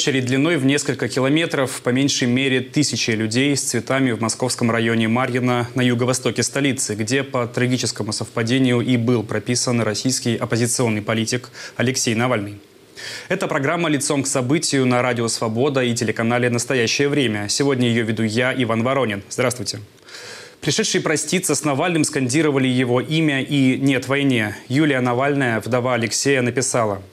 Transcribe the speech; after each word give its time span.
Очередь 0.00 0.24
длиной 0.24 0.56
в 0.56 0.64
несколько 0.64 1.08
километров, 1.10 1.82
по 1.82 1.90
меньшей 1.90 2.26
мере 2.26 2.62
тысячи 2.62 3.10
людей 3.10 3.54
с 3.54 3.60
цветами 3.60 4.12
в 4.12 4.20
московском 4.22 4.70
районе 4.70 5.08
Марьино 5.08 5.68
на 5.74 5.82
юго-востоке 5.82 6.42
столицы, 6.42 6.94
где 6.94 7.22
по 7.22 7.46
трагическому 7.46 8.14
совпадению 8.14 8.80
и 8.80 8.96
был 8.96 9.22
прописан 9.22 9.82
российский 9.82 10.36
оппозиционный 10.36 11.02
политик 11.02 11.50
Алексей 11.76 12.14
Навальный. 12.14 12.60
Это 13.28 13.46
программа 13.46 13.90
«Лицом 13.90 14.22
к 14.22 14.26
событию» 14.26 14.86
на 14.86 15.02
Радио 15.02 15.28
Свобода 15.28 15.82
и 15.82 15.94
телеканале 15.94 16.48
«Настоящее 16.48 17.10
время». 17.10 17.50
Сегодня 17.50 17.86
ее 17.86 18.02
веду 18.02 18.22
я, 18.22 18.54
Иван 18.56 18.82
Воронин. 18.82 19.22
Здравствуйте. 19.28 19.80
Пришедшие 20.62 21.02
проститься 21.02 21.54
с 21.54 21.62
Навальным 21.62 22.04
скандировали 22.04 22.68
его 22.68 23.02
имя 23.02 23.42
и 23.42 23.76
«Нет 23.76 24.08
войне». 24.08 24.56
Юлия 24.66 25.02
Навальная, 25.02 25.60
вдова 25.60 25.92
Алексея, 25.92 26.40
написала– 26.40 27.02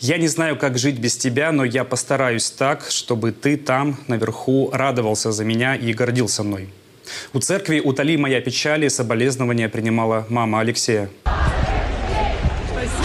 я 0.00 0.18
не 0.18 0.28
знаю, 0.28 0.56
как 0.56 0.78
жить 0.78 0.98
без 0.98 1.16
тебя, 1.16 1.52
но 1.52 1.64
я 1.64 1.84
постараюсь 1.84 2.50
так, 2.50 2.86
чтобы 2.88 3.32
ты 3.32 3.56
там, 3.56 3.98
наверху, 4.08 4.70
радовался 4.72 5.32
за 5.32 5.44
меня 5.44 5.74
и 5.74 5.92
гордился 5.92 6.42
мной. 6.42 6.68
У 7.32 7.40
церкви 7.40 7.80
«Утоли 7.80 8.16
моя 8.16 8.40
печаль» 8.40 8.84
и 8.84 8.88
соболезнования 8.88 9.68
принимала 9.68 10.26
мама 10.28 10.60
Алексея. 10.60 11.08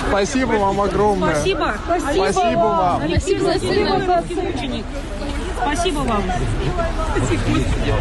Спасибо 0.09 0.53
вам 0.53 0.81
огромное. 0.81 1.35
Спасибо. 1.35 1.75
Спасибо, 1.85 2.31
Спасибо 2.31 2.59
вам. 2.59 3.01
Алексей 3.01 3.37
за 3.37 3.59
сына. 3.59 4.23
Спасибо 5.61 5.99
вам. 5.99 6.23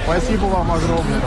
Спасибо 0.05 0.45
вам 0.45 0.73
огромное. 0.73 1.21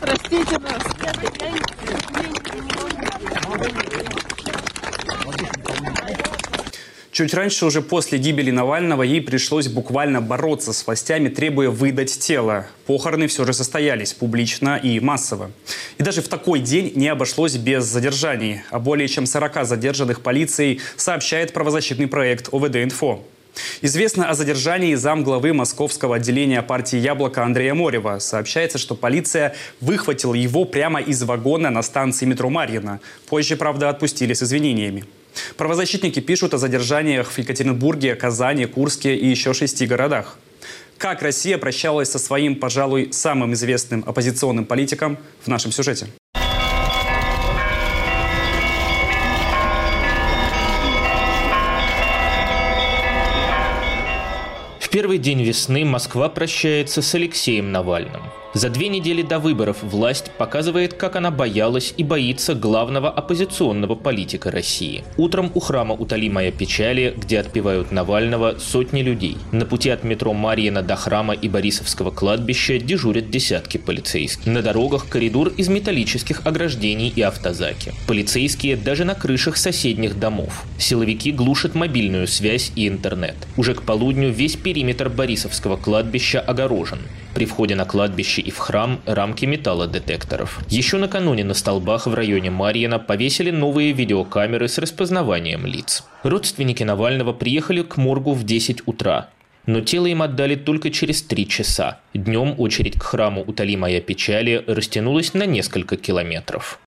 Простите 0.00 0.58
нас. 0.58 0.82
Чуть 7.12 7.34
раньше, 7.34 7.66
уже 7.66 7.82
после 7.82 8.18
гибели 8.18 8.50
Навального, 8.50 9.02
ей 9.02 9.20
пришлось 9.20 9.68
буквально 9.68 10.20
бороться 10.20 10.72
с 10.72 10.84
властями, 10.84 11.28
требуя 11.28 11.70
выдать 11.70 12.18
тело. 12.18 12.66
Похороны 12.86 13.28
все 13.28 13.44
же 13.44 13.52
состоялись 13.52 14.12
публично 14.12 14.80
и 14.82 14.98
массово. 14.98 15.52
И 15.98 16.02
даже 16.02 16.22
в 16.22 16.28
такой 16.28 16.58
день 16.60 16.92
не 16.96 17.08
обошлось 17.08 17.56
без 17.56 17.84
задержаний. 17.84 18.62
О 18.70 18.80
более 18.80 19.06
чем 19.06 19.26
40 19.26 19.66
задержанных 19.66 20.22
полицией 20.22 20.80
сообщает 20.96 21.52
правозащитный 21.52 22.08
проект 22.08 22.48
ОВД-Инфо. 22.48 23.20
Известно 23.80 24.28
о 24.28 24.34
задержании 24.34 24.94
замглавы 24.94 25.52
московского 25.52 26.16
отделения 26.16 26.62
партии 26.62 26.96
«Яблоко» 26.96 27.44
Андрея 27.44 27.74
Морева. 27.74 28.18
Сообщается, 28.18 28.78
что 28.78 28.94
полиция 28.94 29.54
выхватила 29.80 30.34
его 30.34 30.64
прямо 30.64 31.00
из 31.00 31.22
вагона 31.22 31.70
на 31.70 31.82
станции 31.82 32.26
метро 32.26 32.48
Марьино. 32.48 33.00
Позже, 33.28 33.56
правда, 33.56 33.88
отпустили 33.88 34.32
с 34.34 34.42
извинениями. 34.42 35.04
Правозащитники 35.56 36.20
пишут 36.20 36.54
о 36.54 36.58
задержаниях 36.58 37.30
в 37.30 37.38
Екатеринбурге, 37.38 38.14
Казани, 38.14 38.66
Курске 38.66 39.16
и 39.16 39.26
еще 39.26 39.54
шести 39.54 39.86
городах. 39.86 40.38
Как 40.98 41.22
Россия 41.22 41.58
прощалась 41.58 42.10
со 42.10 42.18
своим, 42.18 42.56
пожалуй, 42.56 43.08
самым 43.12 43.54
известным 43.54 44.04
оппозиционным 44.06 44.64
политиком 44.64 45.18
в 45.42 45.48
нашем 45.48 45.72
сюжете. 45.72 46.06
Первый 54.92 55.16
день 55.16 55.42
весны 55.42 55.86
Москва 55.86 56.28
прощается 56.28 57.00
с 57.00 57.14
Алексеем 57.14 57.72
Навальным. 57.72 58.24
За 58.54 58.68
две 58.68 58.88
недели 58.88 59.22
до 59.22 59.38
выборов 59.38 59.78
власть 59.82 60.30
показывает, 60.36 60.92
как 60.92 61.16
она 61.16 61.30
боялась 61.30 61.94
и 61.96 62.04
боится 62.04 62.54
главного 62.54 63.08
оппозиционного 63.08 63.94
политика 63.94 64.50
России. 64.50 65.04
Утром 65.16 65.50
у 65.54 65.60
храма 65.60 65.94
«Утоли 65.94 66.28
моя 66.28 66.52
печали», 66.52 67.14
где 67.16 67.40
отпевают 67.40 67.92
Навального, 67.92 68.56
сотни 68.58 69.00
людей. 69.00 69.38
На 69.52 69.64
пути 69.64 69.88
от 69.88 70.04
метро 70.04 70.34
Марьина 70.34 70.82
до 70.82 70.96
храма 70.96 71.32
и 71.32 71.48
Борисовского 71.48 72.10
кладбища 72.10 72.78
дежурят 72.78 73.30
десятки 73.30 73.78
полицейских. 73.78 74.44
На 74.44 74.60
дорогах 74.60 75.08
коридор 75.08 75.48
из 75.48 75.68
металлических 75.68 76.44
ограждений 76.44 77.10
и 77.14 77.22
автозаки. 77.22 77.94
Полицейские 78.06 78.76
даже 78.76 79.04
на 79.04 79.14
крышах 79.14 79.56
соседних 79.56 80.18
домов. 80.18 80.64
Силовики 80.76 81.32
глушат 81.32 81.74
мобильную 81.74 82.26
связь 82.26 82.70
и 82.76 82.86
интернет. 82.86 83.36
Уже 83.56 83.74
к 83.74 83.82
полудню 83.82 84.30
весь 84.30 84.56
периметр 84.56 85.08
Борисовского 85.08 85.78
кладбища 85.78 86.40
огорожен. 86.40 86.98
При 87.34 87.46
входе 87.46 87.74
на 87.74 87.86
кладбище 87.86 88.42
и 88.42 88.50
в 88.50 88.58
храм 88.58 89.00
рамки 89.06 89.46
металлодетекторов. 89.46 90.60
Еще 90.68 90.98
накануне 90.98 91.44
на 91.44 91.54
столбах 91.54 92.06
в 92.06 92.14
районе 92.14 92.50
Марьина 92.50 92.98
повесили 92.98 93.50
новые 93.50 93.92
видеокамеры 93.92 94.68
с 94.68 94.78
распознаванием 94.78 95.64
лиц. 95.64 96.04
Родственники 96.22 96.82
Навального 96.82 97.32
приехали 97.32 97.82
к 97.82 97.96
моргу 97.96 98.34
в 98.34 98.44
10 98.44 98.82
утра. 98.86 99.30
Но 99.64 99.80
тело 99.80 100.06
им 100.06 100.22
отдали 100.22 100.56
только 100.56 100.90
через 100.90 101.22
три 101.22 101.48
часа. 101.48 102.00
Днем 102.14 102.54
очередь 102.58 102.98
к 102.98 103.02
храму 103.02 103.42
«Утоли 103.42 103.76
моя 103.76 104.00
печали» 104.00 104.62
растянулась 104.66 105.34
на 105.34 105.46
несколько 105.46 105.96
километров. 105.96 106.80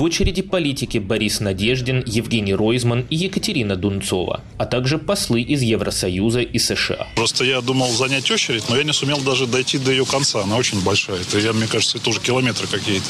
В 0.00 0.02
очереди 0.02 0.40
политики 0.40 0.96
Борис 0.96 1.40
Надеждин, 1.40 2.02
Евгений 2.06 2.54
Ройзман 2.54 3.04
и 3.10 3.16
Екатерина 3.16 3.76
Дунцова, 3.76 4.40
а 4.56 4.64
также 4.64 4.96
послы 4.96 5.42
из 5.42 5.60
Евросоюза 5.60 6.40
и 6.40 6.58
США. 6.58 7.06
Просто 7.16 7.44
я 7.44 7.60
думал 7.60 7.90
занять 7.90 8.30
очередь, 8.30 8.64
но 8.70 8.78
я 8.78 8.84
не 8.84 8.94
сумел 8.94 9.18
даже 9.20 9.46
дойти 9.46 9.76
до 9.76 9.90
ее 9.90 10.06
конца. 10.06 10.42
Она 10.42 10.56
очень 10.56 10.80
большая. 10.82 11.20
Это, 11.20 11.38
я, 11.38 11.52
мне 11.52 11.66
кажется, 11.66 11.98
это 11.98 12.08
уже 12.08 12.18
километры 12.18 12.66
какие-то. 12.66 13.04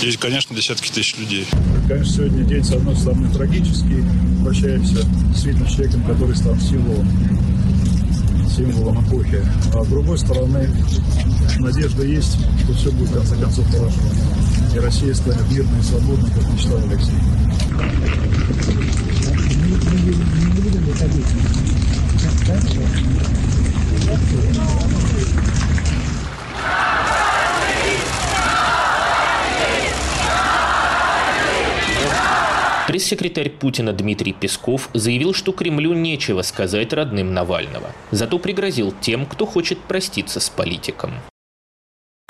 Здесь, 0.00 0.18
конечно, 0.18 0.54
десятки 0.54 0.90
тысяч 0.92 1.16
людей. 1.16 1.46
Конечно, 1.88 2.12
сегодня 2.12 2.44
день, 2.44 2.62
с 2.62 2.72
одной 2.72 2.96
стороны, 2.96 3.32
трагический. 3.32 4.04
Прощаемся 4.44 5.06
с 5.34 5.44
видным 5.44 5.66
человеком, 5.68 6.04
который 6.04 6.36
стал 6.36 6.54
символом 6.58 7.08
символом 8.54 9.02
эпохи. 9.06 9.42
А 9.72 9.82
с 9.82 9.88
другой 9.88 10.18
стороны, 10.18 10.68
надежда 11.60 12.04
есть, 12.04 12.36
что 12.62 12.74
все 12.74 12.90
будет 12.92 13.08
в 13.08 13.14
конце 13.14 13.36
концов 13.36 13.66
хорошо. 13.70 14.00
И 14.74 14.78
Россия 14.78 15.14
станет 15.14 15.48
мирной 15.52 15.78
и 15.78 15.82
свободной, 15.82 16.30
как 16.30 16.52
мечтал 16.52 16.78
Алексей. 16.78 17.14
Пресс-секретарь 32.88 33.50
Путина 33.50 33.92
Дмитрий 33.92 34.32
Песков 34.32 34.88
заявил, 34.92 35.34
что 35.34 35.52
Кремлю 35.52 35.94
нечего 35.94 36.42
сказать 36.42 36.92
родным 36.92 37.32
Навального. 37.32 37.92
Зато 38.10 38.40
пригрозил 38.40 38.92
тем, 39.00 39.26
кто 39.26 39.46
хочет 39.46 39.78
проститься 39.78 40.40
с 40.40 40.50
политиком. 40.50 41.12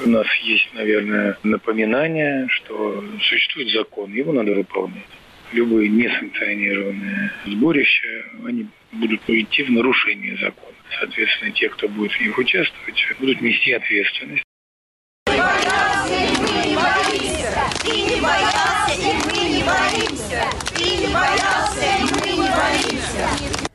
У 0.03 0.09
нас 0.09 0.27
есть, 0.43 0.69
наверное, 0.75 1.39
напоминание, 1.45 2.47
что 2.49 3.03
существует 3.23 3.71
закон, 3.71 4.13
его 4.13 4.33
надо 4.33 4.53
выполнять. 4.53 5.07
Любые 5.53 5.89
несанкционированные 5.89 7.31
сборища, 7.47 8.25
они 8.45 8.67
будут 8.93 9.21
идти 9.29 9.63
в 9.63 9.71
нарушение 9.71 10.37
закона. 10.37 10.75
Соответственно, 10.99 11.53
те, 11.53 11.69
кто 11.69 11.89
будет 11.89 12.13
в 12.13 12.21
них 12.21 12.37
участвовать, 12.37 13.07
будут 13.21 13.41
нести 13.41 13.73
ответственность. 13.73 14.43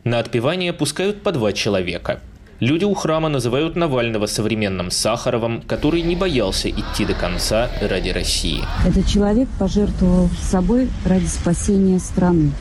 На 0.04 0.20
отпевание 0.20 0.74
пускают 0.74 1.24
по 1.24 1.32
два 1.32 1.54
человека. 1.54 2.22
Люди 2.60 2.84
у 2.84 2.94
храма 2.94 3.30
называют 3.30 3.78
Навального 3.78 4.26
современным 4.26 4.92
Сахаровым, 4.92 5.62
который 5.62 6.02
не 6.02 6.18
боялся 6.18 6.70
идти 6.70 7.06
до 7.06 7.14
конца 7.14 7.70
ради 7.82 8.10
России. 8.10 8.62
Этот 8.86 9.08
человек 9.08 9.48
пожертвовал 9.58 10.30
собой 10.42 10.90
ради 11.06 11.26
спасения 11.28 12.00
страны, 12.00 12.52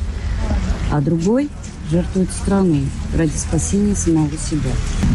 а 0.92 1.00
другой 1.00 1.48
жертвует 1.90 2.30
страной 2.30 2.84
ради 3.16 3.36
спасения 3.36 3.96
самого 3.96 4.30
себя. 4.38 4.70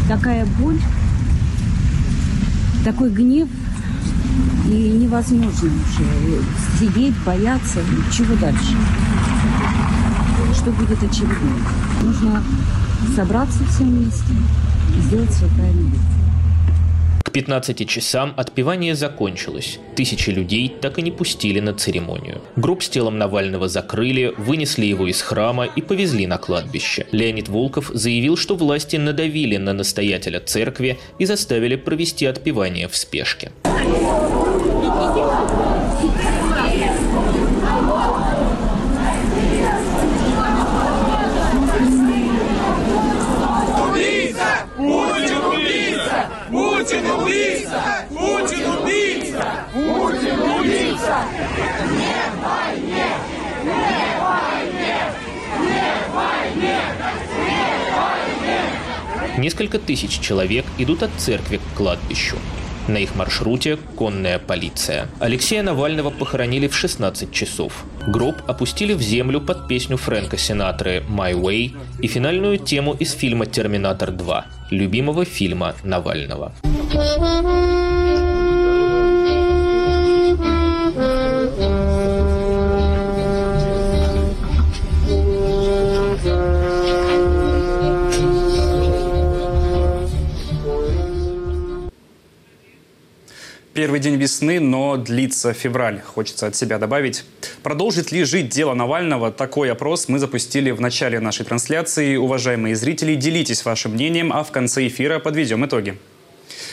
Такая 0.06 0.44
боль 0.60 0.78
такой 2.84 3.08
гнев, 3.08 3.48
и 4.66 4.70
невозможно 4.70 5.48
уже 5.48 6.42
сидеть, 6.78 7.14
бояться. 7.24 7.78
Чего 8.12 8.36
дальше? 8.36 8.76
Что 10.54 10.70
будет 10.72 11.02
очевидно? 11.02 11.56
Нужно 12.02 12.42
собраться 13.16 13.64
всем 13.64 13.88
вместе 13.88 14.34
сделать 15.02 15.30
все 15.30 15.46
правильно. 15.56 15.92
К 17.24 17.30
15 17.30 17.88
часам 17.88 18.34
отпевание 18.36 18.94
закончилось. 18.94 19.80
Тысячи 19.96 20.30
людей 20.30 20.68
так 20.80 20.98
и 20.98 21.02
не 21.02 21.10
пустили 21.10 21.58
на 21.58 21.74
церемонию. 21.74 22.40
Гроб 22.54 22.82
с 22.82 22.88
телом 22.88 23.18
Навального 23.18 23.66
закрыли, 23.68 24.32
вынесли 24.36 24.86
его 24.86 25.08
из 25.08 25.20
храма 25.20 25.64
и 25.64 25.82
повезли 25.82 26.26
на 26.26 26.38
кладбище. 26.38 27.06
Леонид 27.10 27.48
Волков 27.48 27.90
заявил, 27.92 28.36
что 28.36 28.54
власти 28.54 28.96
надавили 28.96 29.56
на 29.56 29.72
настоятеля 29.72 30.38
церкви 30.40 30.98
и 31.18 31.24
заставили 31.24 31.76
провести 31.76 32.26
отпевание 32.26 32.88
в 32.88 32.96
спешке. 32.96 33.50
Убийца! 43.90 44.66
Путин 44.76 45.44
убийца! 45.46 46.28
Путин 46.50 47.06
убийца! 48.10 48.10
Путин 48.10 48.70
убийца! 48.80 49.68
Путин 49.72 50.40
убийца! 50.40 51.24
Несколько 59.36 59.78
тысяч 59.78 60.20
человек 60.20 60.64
идут 60.78 61.02
от 61.02 61.10
церкви 61.18 61.58
к 61.58 61.76
кладбищу. 61.76 62.36
На 62.86 62.98
их 62.98 63.14
маршруте 63.16 63.78
конная 63.96 64.38
полиция. 64.38 65.08
Алексея 65.18 65.62
Навального 65.62 66.10
похоронили 66.10 66.68
в 66.68 66.76
16 66.76 67.32
часов. 67.32 67.84
Гроб 68.06 68.36
опустили 68.46 68.92
в 68.92 69.00
землю 69.00 69.40
под 69.40 69.66
песню 69.66 69.96
Фрэнка 69.96 70.36
Синатры 70.36 71.02
«My 71.08 71.32
Way» 71.32 71.72
и 72.00 72.06
финальную 72.06 72.58
тему 72.58 72.92
из 72.92 73.12
фильма 73.12 73.46
«Терминатор 73.46 74.10
2», 74.10 74.44
любимого 74.70 75.24
фильма 75.24 75.74
Навального. 75.82 76.52
Первый 93.74 93.98
день 93.98 94.14
весны, 94.14 94.60
но 94.60 94.96
длится 94.96 95.52
февраль, 95.52 96.00
хочется 96.00 96.46
от 96.46 96.54
себя 96.54 96.78
добавить. 96.78 97.24
Продолжит 97.64 98.12
ли 98.12 98.22
жить 98.22 98.48
дело 98.48 98.72
Навального? 98.72 99.32
Такой 99.32 99.72
опрос 99.72 100.06
мы 100.06 100.20
запустили 100.20 100.70
в 100.70 100.80
начале 100.80 101.18
нашей 101.18 101.44
трансляции. 101.44 102.14
Уважаемые 102.14 102.76
зрители, 102.76 103.16
делитесь 103.16 103.64
вашим 103.64 103.94
мнением, 103.94 104.32
а 104.32 104.44
в 104.44 104.52
конце 104.52 104.86
эфира 104.86 105.18
подведем 105.18 105.66
итоги. 105.66 105.98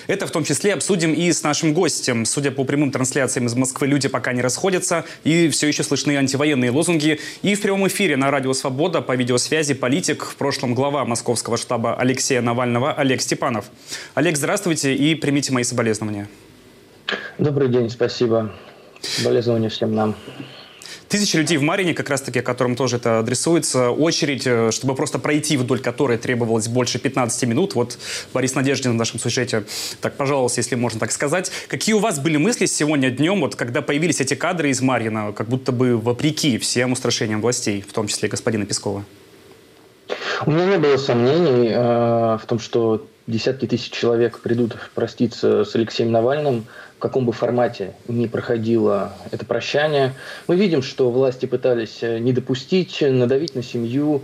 Это 0.06 0.28
в 0.28 0.32
том 0.32 0.44
числе 0.44 0.76
обсудим 0.76 1.14
и 1.14 1.32
с 1.32 1.42
нашим 1.42 1.74
гостем. 1.74 2.24
Судя 2.24 2.52
по 2.52 2.66
прямым 2.66 2.92
трансляциям 2.92 3.48
из 3.48 3.56
Москвы, 3.56 3.88
люди 3.88 4.08
пока 4.08 4.32
не 4.32 4.44
расходятся, 4.44 5.04
и 5.24 5.50
все 5.50 5.70
еще 5.70 5.82
слышны 5.82 6.16
антивоенные 6.18 6.70
лозунги. 6.70 7.20
И 7.42 7.56
в 7.56 7.62
прямом 7.62 7.88
эфире 7.88 8.16
на 8.16 8.30
Радио 8.30 8.54
Свобода 8.54 9.02
по 9.02 9.16
видеосвязи 9.16 9.74
политик, 9.74 10.24
в 10.24 10.36
прошлом 10.36 10.76
глава 10.76 11.04
московского 11.06 11.58
штаба 11.58 11.96
Алексея 11.96 12.42
Навального 12.42 12.94
Олег 12.94 13.24
Степанов. 13.24 13.72
Олег, 14.14 14.38
здравствуйте 14.38 14.94
и 14.94 15.16
примите 15.16 15.52
мои 15.52 15.64
соболезнования. 15.64 16.28
Добрый 17.38 17.70
день, 17.70 17.90
спасибо. 17.90 18.52
Болезнования 19.24 19.70
всем 19.70 19.96
нам. 19.96 20.16
Тысячи 21.12 21.36
людей 21.36 21.58
в 21.58 21.62
Марине, 21.62 21.94
как 21.94 22.10
раз-таки, 22.10 22.40
которым 22.40 22.78
тоже 22.78 22.96
это 22.96 23.20
адресуется. 23.20 23.90
Очередь, 23.90 24.44
э, 24.46 24.72
чтобы 24.72 24.96
просто 24.96 25.20
пройти 25.20 25.58
вдоль 25.58 25.80
которой 25.80 26.18
требовалось 26.18 26.70
больше 26.70 27.00
15 27.00 27.44
минут. 27.50 27.76
Вот 27.76 27.98
Борис 28.34 28.56
Надеждин 28.56 28.92
в 28.92 28.96
нашем 28.96 29.20
сюжете 29.20 29.66
так 30.00 30.16
пожаловался, 30.16 30.62
если 30.62 30.76
можно 30.76 31.02
так 31.02 31.12
сказать. 31.12 31.52
Какие 31.68 31.96
у 31.96 32.00
вас 32.00 32.20
были 32.20 32.38
мысли 32.38 32.66
сегодня 32.66 33.12
днем, 33.12 33.42
вот 33.42 33.58
когда 33.58 33.82
появились 33.82 34.22
эти 34.22 34.36
кадры 34.36 34.70
из 34.70 34.82
Марьина, 34.82 35.34
как 35.34 35.50
будто 35.50 35.74
бы 35.74 35.98
вопреки 35.98 36.58
всем 36.58 36.94
устрашениям 36.94 37.42
властей, 37.42 37.82
в 37.82 37.92
том 37.92 38.08
числе 38.08 38.30
господина 38.30 38.66
Пескова? 38.66 39.04
У 40.46 40.52
меня 40.52 40.66
не 40.66 40.78
было 40.78 40.96
сомнений 40.96 41.72
э, 41.72 42.38
в 42.42 42.44
том, 42.48 42.60
что 42.60 43.06
десятки 43.28 43.68
тысяч 43.68 43.92
человек 43.92 44.40
придут 44.40 44.78
проститься 44.96 45.66
с 45.66 45.76
Алексеем 45.76 46.12
Навальным, 46.12 46.66
каком 47.02 47.26
бы 47.26 47.34
формате 47.34 47.96
ни 48.08 48.28
проходило 48.28 49.14
это 49.32 49.46
прощание. 49.46 50.14
Мы 50.48 50.56
видим, 50.56 50.82
что 50.84 51.10
власти 51.10 51.48
пытались 51.48 52.02
не 52.02 52.32
допустить, 52.32 53.00
надавить 53.02 53.56
на 53.56 53.64
семью. 53.64 54.22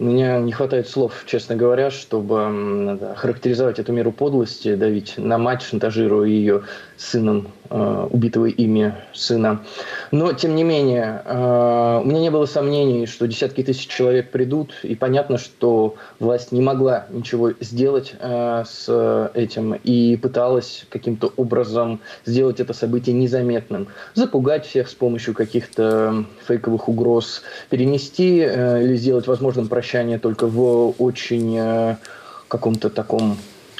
Меня 0.00 0.38
не 0.38 0.50
хватает 0.50 0.88
слов, 0.88 1.24
честно 1.26 1.56
говоря, 1.56 1.90
чтобы 1.90 2.96
да, 2.98 3.14
характеризовать 3.14 3.78
эту 3.78 3.92
меру 3.92 4.12
подлости, 4.12 4.74
давить 4.74 5.18
на 5.18 5.36
мать, 5.36 5.60
шантажируя 5.60 6.26
ее 6.26 6.62
сыном 6.96 7.48
э, 7.68 8.08
убитого 8.10 8.46
ими 8.46 8.94
сына. 9.12 9.62
Но, 10.10 10.32
тем 10.32 10.54
не 10.54 10.64
менее, 10.64 11.22
э, 11.24 12.00
у 12.02 12.06
меня 12.06 12.20
не 12.20 12.30
было 12.30 12.46
сомнений, 12.46 13.06
что 13.06 13.26
десятки 13.26 13.62
тысяч 13.62 13.88
человек 13.88 14.30
придут, 14.30 14.72
и 14.82 14.94
понятно, 14.94 15.36
что 15.36 15.96
власть 16.18 16.52
не 16.52 16.62
могла 16.62 17.06
ничего 17.10 17.52
сделать 17.60 18.14
э, 18.18 18.64
с 18.66 19.30
этим 19.34 19.74
и 19.74 20.16
пыталась 20.16 20.86
каким-то 20.88 21.32
образом 21.36 22.00
сделать 22.24 22.60
это 22.60 22.72
событие 22.72 23.14
незаметным, 23.14 23.88
запугать 24.14 24.66
всех 24.66 24.88
с 24.88 24.94
помощью 24.94 25.34
каких-то 25.34 26.24
фейковых 26.46 26.88
угроз, 26.88 27.42
перенести 27.68 28.40
э, 28.40 28.82
или 28.82 28.96
сделать 28.96 29.26
возможным 29.26 29.68
прощание 29.90 30.18
только 30.18 30.46
в 30.46 30.94
очень 30.98 31.56
э, 31.58 31.96
каком-то 32.46 32.90
таком 32.90 33.36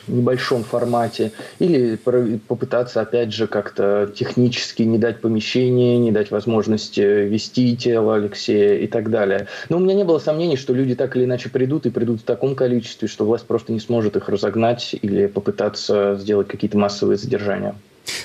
небольшом 0.08 0.64
формате, 0.64 1.30
или 1.60 1.96
попытаться, 1.96 3.00
опять 3.00 3.32
же, 3.32 3.46
как-то 3.46 4.10
технически 4.12 4.82
не 4.82 4.98
дать 4.98 5.20
помещение, 5.20 5.98
не 5.98 6.10
дать 6.10 6.32
возможности 6.32 7.00
вести 7.00 7.76
тело 7.76 8.16
Алексея 8.16 8.78
и 8.78 8.88
так 8.88 9.10
далее. 9.10 9.46
Но 9.68 9.76
у 9.76 9.80
меня 9.80 9.94
не 9.94 10.04
было 10.04 10.18
сомнений, 10.18 10.56
что 10.56 10.74
люди 10.74 10.96
так 10.96 11.16
или 11.16 11.26
иначе 11.26 11.48
придут, 11.48 11.86
и 11.86 11.90
придут 11.90 12.22
в 12.22 12.24
таком 12.24 12.56
количестве, 12.56 13.06
что 13.06 13.24
власть 13.24 13.46
просто 13.46 13.72
не 13.72 13.78
сможет 13.78 14.16
их 14.16 14.28
разогнать 14.28 14.96
или 15.00 15.26
попытаться 15.26 16.16
сделать 16.18 16.48
какие-то 16.48 16.76
массовые 16.76 17.18
задержания. 17.18 17.76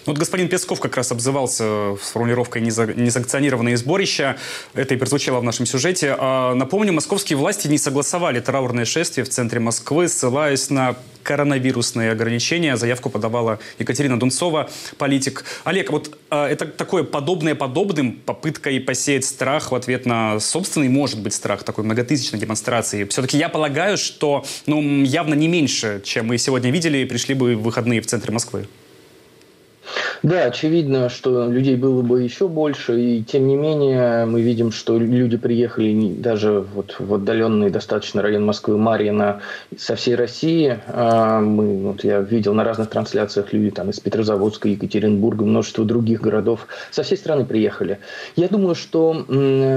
Ну, 0.05 0.13
вот 0.13 0.19
господин 0.19 0.49
Песков 0.49 0.79
как 0.79 0.95
раз 0.97 1.11
обзывался 1.11 1.95
с 1.99 2.11
формулировкой 2.11 2.61
«несанкционированные 2.61 3.75
сборища». 3.75 4.37
Это 4.75 4.93
и 4.93 4.97
прозвучало 4.97 5.39
в 5.39 5.43
нашем 5.43 5.65
сюжете. 5.65 6.15
А, 6.19 6.53
напомню, 6.53 6.93
московские 6.93 7.37
власти 7.37 7.67
не 7.67 7.79
согласовали 7.79 8.39
траурное 8.39 8.85
шествие 8.85 9.25
в 9.25 9.29
центре 9.29 9.59
Москвы, 9.59 10.07
ссылаясь 10.07 10.69
на 10.69 10.95
коронавирусные 11.23 12.11
ограничения. 12.11 12.77
Заявку 12.77 13.09
подавала 13.09 13.57
Екатерина 13.79 14.19
Дунцова, 14.19 14.69
политик. 14.99 15.43
Олег, 15.63 15.91
вот 15.91 16.15
э, 16.29 16.45
это 16.45 16.67
такое 16.67 17.03
подобное 17.03 17.55
подобным, 17.55 18.11
попыткой 18.11 18.79
посеять 18.79 19.25
страх 19.25 19.71
в 19.71 19.75
ответ 19.75 20.05
на 20.05 20.39
собственный, 20.39 20.87
может 20.87 21.19
быть, 21.19 21.33
страх 21.33 21.63
такой 21.63 21.83
многотысячной 21.83 22.39
демонстрации. 22.39 23.05
Все-таки 23.05 23.39
я 23.39 23.49
полагаю, 23.49 23.97
что 23.97 24.45
ну, 24.67 25.01
явно 25.03 25.33
не 25.33 25.47
меньше, 25.47 25.99
чем 26.05 26.27
мы 26.27 26.37
сегодня 26.37 26.69
видели, 26.69 27.05
пришли 27.05 27.33
бы 27.33 27.55
выходные 27.55 28.01
в 28.01 28.05
центре 28.05 28.31
Москвы. 28.31 28.67
Да, 30.23 30.45
очевидно, 30.45 31.09
что 31.09 31.49
людей 31.49 31.75
было 31.75 32.01
бы 32.01 32.23
еще 32.23 32.47
больше, 32.47 32.99
и 32.99 33.23
тем 33.23 33.47
не 33.47 33.55
менее 33.55 34.25
мы 34.25 34.41
видим, 34.41 34.71
что 34.71 34.97
люди 34.97 35.37
приехали 35.37 36.13
даже 36.13 36.65
вот 36.73 36.95
в 36.97 37.13
отдаленный 37.13 37.69
достаточно 37.69 38.21
район 38.21 38.45
Москвы, 38.45 38.77
Марьина, 38.77 39.41
со 39.77 39.95
всей 39.95 40.15
России. 40.15 40.79
А, 40.87 41.41
мы, 41.41 41.91
вот 41.91 42.03
я 42.03 42.21
видел 42.21 42.53
на 42.53 42.63
разных 42.63 42.89
трансляциях 42.89 43.53
люди 43.53 43.71
там 43.71 43.89
из 43.91 43.99
Петрозаводска, 43.99 44.69
Екатеринбурга, 44.69 45.45
множество 45.45 45.85
других 45.85 46.21
городов. 46.21 46.67
Со 46.91 47.03
всей 47.03 47.17
страны 47.17 47.45
приехали. 47.45 47.99
Я 48.35 48.47
думаю, 48.47 48.75
что 48.75 49.25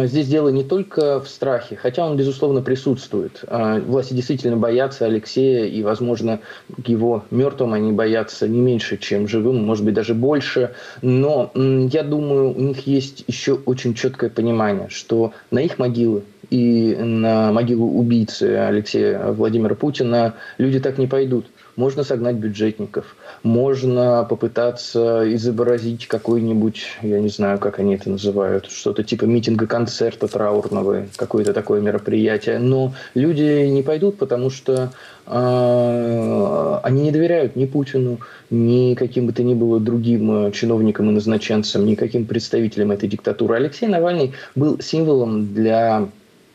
здесь 0.06 0.28
дело 0.28 0.48
не 0.48 0.64
только 0.64 1.20
в 1.20 1.28
страхе, 1.28 1.76
хотя 1.76 2.06
он, 2.06 2.16
безусловно, 2.16 2.62
присутствует. 2.62 3.44
А, 3.46 3.80
власти 3.80 4.14
действительно 4.14 4.56
боятся 4.56 5.04
Алексея, 5.04 5.66
и, 5.66 5.82
возможно, 5.82 6.40
его 6.86 7.24
мертвым 7.30 7.74
они 7.74 7.92
боятся 7.92 8.48
не 8.48 8.60
меньше, 8.60 8.96
чем 8.96 9.28
живым, 9.28 9.64
может 9.64 9.84
быть, 9.84 9.97
даже 9.98 10.14
больше. 10.14 10.74
Но 11.02 11.50
я 11.54 12.04
думаю, 12.04 12.54
у 12.56 12.60
них 12.60 12.86
есть 12.86 13.24
еще 13.26 13.54
очень 13.54 13.94
четкое 13.94 14.30
понимание, 14.30 14.88
что 14.90 15.32
на 15.50 15.58
их 15.58 15.78
могилы 15.78 16.22
и 16.50 16.96
на 16.98 17.52
могилу 17.52 17.98
убийцы 17.98 18.44
Алексея 18.56 19.32
Владимира 19.32 19.74
Путина 19.74 20.34
люди 20.56 20.80
так 20.80 20.98
не 20.98 21.06
пойдут. 21.06 21.46
Можно 21.76 22.02
согнать 22.02 22.34
бюджетников, 22.34 23.14
можно 23.44 24.26
попытаться 24.28 25.22
изобразить 25.32 26.08
какой-нибудь, 26.08 26.82
я 27.02 27.20
не 27.20 27.28
знаю, 27.28 27.60
как 27.60 27.78
они 27.78 27.94
это 27.94 28.10
называют, 28.10 28.68
что-то 28.68 29.04
типа 29.04 29.26
митинга, 29.26 29.68
концерта 29.68 30.26
траурного, 30.26 31.06
какое-то 31.14 31.52
такое 31.52 31.80
мероприятие. 31.80 32.58
Но 32.58 32.94
люди 33.14 33.68
не 33.68 33.84
пойдут, 33.84 34.18
потому 34.18 34.50
что 34.50 34.90
э, 35.26 36.80
они 36.82 37.02
не 37.02 37.12
доверяют 37.12 37.54
ни 37.54 37.66
Путину, 37.66 38.18
ни 38.50 38.94
каким 38.94 39.28
бы 39.28 39.32
то 39.32 39.44
ни 39.44 39.54
было 39.54 39.78
другим 39.78 40.50
чиновникам 40.50 41.10
и 41.10 41.12
назначенцам, 41.12 41.86
ни 41.86 41.94
каким 41.94 42.26
представителям 42.26 42.90
этой 42.90 43.08
диктатуры. 43.08 43.54
Алексей 43.54 43.86
Навальный 43.86 44.32
был 44.56 44.80
символом 44.80 45.54
для 45.54 46.08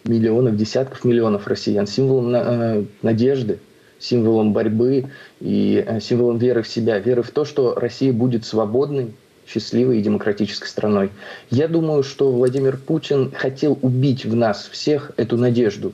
миллионов, 0.03 0.55
десятков 0.57 1.03
миллионов 1.05 1.48
россиян, 1.48 1.88
символом 1.88 2.33
э, 2.36 2.83
надежды, 3.01 3.60
символом 4.00 4.53
борьбы 4.53 5.05
и 5.39 5.83
э, 5.86 6.00
символом 6.00 6.38
веры 6.38 6.62
в 6.62 6.67
себя, 6.67 7.00
веры 7.00 7.24
в 7.24 7.31
то, 7.31 7.45
что 7.45 7.75
Россия 7.75 8.12
будет 8.12 8.45
свободной, 8.45 9.13
счастливой 9.48 10.00
и 10.00 10.01
демократической 10.01 10.67
страной. 10.67 11.10
Я 11.50 11.67
думаю, 11.67 12.03
что 12.03 12.31
Владимир 12.31 12.77
Путин 12.77 13.31
хотел 13.31 13.77
убить 13.81 14.25
в 14.25 14.36
нас 14.36 14.67
всех 14.72 15.12
эту 15.17 15.38
надежду, 15.38 15.93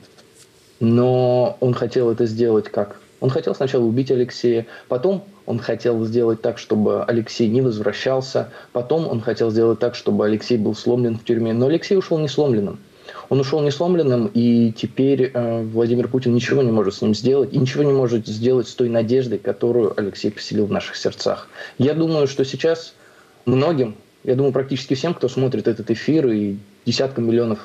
но 0.80 1.56
он 1.60 1.74
хотел 1.74 2.10
это 2.10 2.26
сделать 2.26 2.68
как? 2.68 3.00
Он 3.20 3.28
хотел 3.28 3.54
сначала 3.54 3.84
убить 3.84 4.10
Алексея, 4.10 4.66
потом 4.88 5.24
он 5.44 5.58
хотел 5.58 6.02
сделать 6.04 6.40
так, 6.40 6.58
чтобы 6.58 7.04
Алексей 7.04 7.48
не 7.48 7.60
возвращался, 7.60 8.50
потом 8.72 9.06
он 9.06 9.20
хотел 9.20 9.50
сделать 9.50 9.78
так, 9.78 9.94
чтобы 9.94 10.24
Алексей 10.24 10.56
был 10.56 10.74
сломлен 10.74 11.18
в 11.18 11.24
тюрьме, 11.24 11.52
но 11.52 11.66
Алексей 11.66 11.96
ушел 11.96 12.18
не 12.18 12.28
сломленным. 12.28 12.78
Он 13.30 13.38
ушел 13.38 13.62
не 13.62 13.70
сломленным, 13.70 14.28
и 14.34 14.72
теперь 14.72 15.30
э, 15.32 15.62
Владимир 15.62 16.08
Путин 16.08 16.34
ничего 16.34 16.62
не 16.62 16.72
может 16.72 16.94
с 16.94 17.00
ним 17.00 17.14
сделать, 17.14 17.54
и 17.54 17.58
ничего 17.58 17.84
не 17.84 17.92
может 17.92 18.26
сделать 18.26 18.66
с 18.66 18.74
той 18.74 18.88
надеждой, 18.88 19.38
которую 19.38 19.94
Алексей 19.96 20.32
поселил 20.32 20.66
в 20.66 20.72
наших 20.72 20.96
сердцах. 20.96 21.48
Я 21.78 21.94
думаю, 21.94 22.26
что 22.26 22.44
сейчас 22.44 22.92
многим, 23.46 23.94
я 24.24 24.34
думаю, 24.34 24.52
практически 24.52 24.94
всем, 24.94 25.14
кто 25.14 25.28
смотрит 25.28 25.68
этот 25.68 25.92
эфир, 25.92 26.26
и 26.26 26.56
десяткам 26.84 27.28
миллионов 27.28 27.60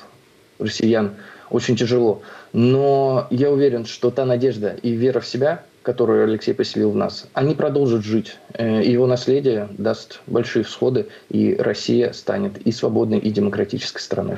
россиян, 0.60 1.16
очень 1.50 1.76
тяжело. 1.76 2.22
Но 2.54 3.26
я 3.32 3.50
уверен, 3.50 3.88
что 3.88 4.12
та 4.12 4.24
надежда 4.24 4.78
и 4.84 4.92
вера 4.92 5.20
в 5.20 5.26
себя, 5.26 5.64
которую 5.82 6.26
Алексей 6.26 6.54
поселил 6.54 6.92
в 6.92 6.96
нас, 6.96 7.26
они 7.34 7.56
продолжат 7.56 8.04
жить. 8.04 8.38
Э, 8.54 8.84
его 8.84 9.08
наследие 9.08 9.68
даст 9.80 10.22
большие 10.28 10.64
всходы, 10.64 11.08
и 11.32 11.56
Россия 11.56 12.12
станет 12.14 12.60
и 12.60 12.72
свободной, 12.72 13.18
и 13.18 13.32
демократической 13.32 14.00
страной. 14.00 14.38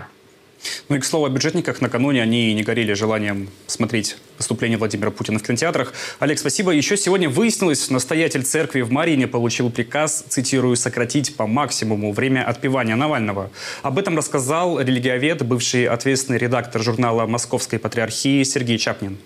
Ну 0.90 0.96
и, 0.96 1.00
к 1.00 1.06
слову, 1.06 1.26
о 1.26 1.30
бюджетниках. 1.30 1.82
Накануне 1.82 2.22
они 2.22 2.54
не 2.54 2.64
горели 2.64 2.94
желанием 2.94 3.50
смотреть 3.68 4.18
выступление 4.38 4.78
Владимира 4.78 5.12
Путина 5.12 5.40
в 5.40 5.44
кинотеатрах. 5.44 5.94
Олег, 6.20 6.40
спасибо. 6.40 6.72
Еще 6.72 6.98
сегодня 6.98 7.30
выяснилось, 7.30 7.90
настоятель 7.90 8.44
церкви 8.44 8.82
в 8.82 8.92
Марине 8.92 9.28
получил 9.28 9.70
приказ, 9.70 10.26
цитирую, 10.28 10.76
сократить 10.76 11.36
по 11.36 11.48
максимуму 11.48 12.12
время 12.12 12.48
отпевания 12.48 12.96
Навального. 12.96 13.50
Об 13.82 13.98
этом 13.98 14.18
рассказал 14.18 14.80
религиовед, 14.80 15.46
бывший 15.46 15.86
ответственный 15.88 16.40
редактор 16.40 16.82
журнала 16.82 17.26
«Московской 17.26 17.80
патриархии» 17.80 18.44
Сергей 18.44 18.78
Чапнин. 18.78 19.18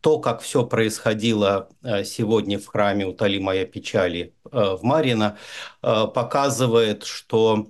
То, 0.00 0.20
как 0.20 0.42
все 0.42 0.64
происходило 0.64 1.68
э, 1.82 2.04
сегодня 2.04 2.58
в 2.58 2.66
храме 2.66 3.04
«Утоли 3.04 3.38
моя 3.38 3.64
печали» 3.66 4.32
э, 4.50 4.76
в 4.80 4.82
Марино, 4.82 5.36
э, 5.82 6.06
показывает, 6.14 7.04
что 7.04 7.66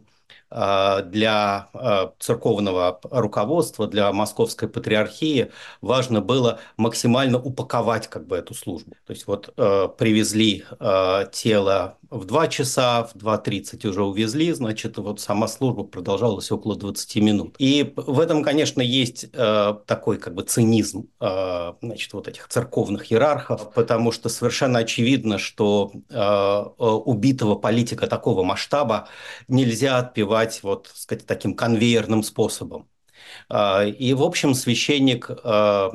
для 0.51 1.69
а, 1.75 2.13
церковного 2.19 2.99
руководства, 3.11 3.87
для 3.87 4.11
московской 4.13 4.69
патриархии 4.69 5.53
важно 5.83 6.21
было 6.23 6.61
максимально 6.77 7.39
упаковать 7.39 8.09
как 8.09 8.27
бы 8.27 8.37
эту 8.37 8.55
службу. 8.55 8.97
То 9.07 9.13
есть 9.13 9.27
вот 9.27 9.53
э, 9.57 9.89
привезли 9.99 10.65
э, 10.81 11.27
тело 11.33 11.98
в 12.11 12.25
2 12.25 12.49
часа, 12.49 13.05
в 13.05 13.17
2.30 13.17 13.87
уже 13.89 14.03
увезли, 14.03 14.53
значит, 14.53 14.97
вот 14.99 15.21
сама 15.21 15.49
служба 15.49 15.85
продолжалась 15.85 16.51
около 16.51 16.77
20 16.77 17.17
минут. 17.17 17.57
И 17.59 17.93
в 17.97 18.21
этом, 18.21 18.43
конечно, 18.43 18.81
есть 18.81 19.27
э, 19.33 19.75
такой 19.87 20.19
как 20.19 20.35
бы 20.35 20.43
цинизм, 20.43 21.09
э, 21.21 21.73
значит, 21.83 22.13
вот 22.15 22.29
этих 22.29 22.49
церковных 22.49 23.13
иерархов, 23.13 23.73
потому 23.75 24.13
что 24.13 24.29
совершенно 24.29 24.81
очевидно, 24.81 25.39
что 25.39 25.93
э, 26.09 26.63
убитого 26.79 27.55
политика 27.57 28.07
такого 28.07 28.43
масштаба 28.43 29.09
нельзя 29.49 29.99
отпевать 29.99 30.63
вот, 30.63 30.91
сказать, 30.95 31.27
таким 31.27 31.55
конвейерным 31.55 32.23
способом. 32.23 32.89
А, 33.49 33.85
и, 33.85 34.15
в 34.15 34.23
общем, 34.23 34.55
священник, 34.55 35.31
а, 35.45 35.91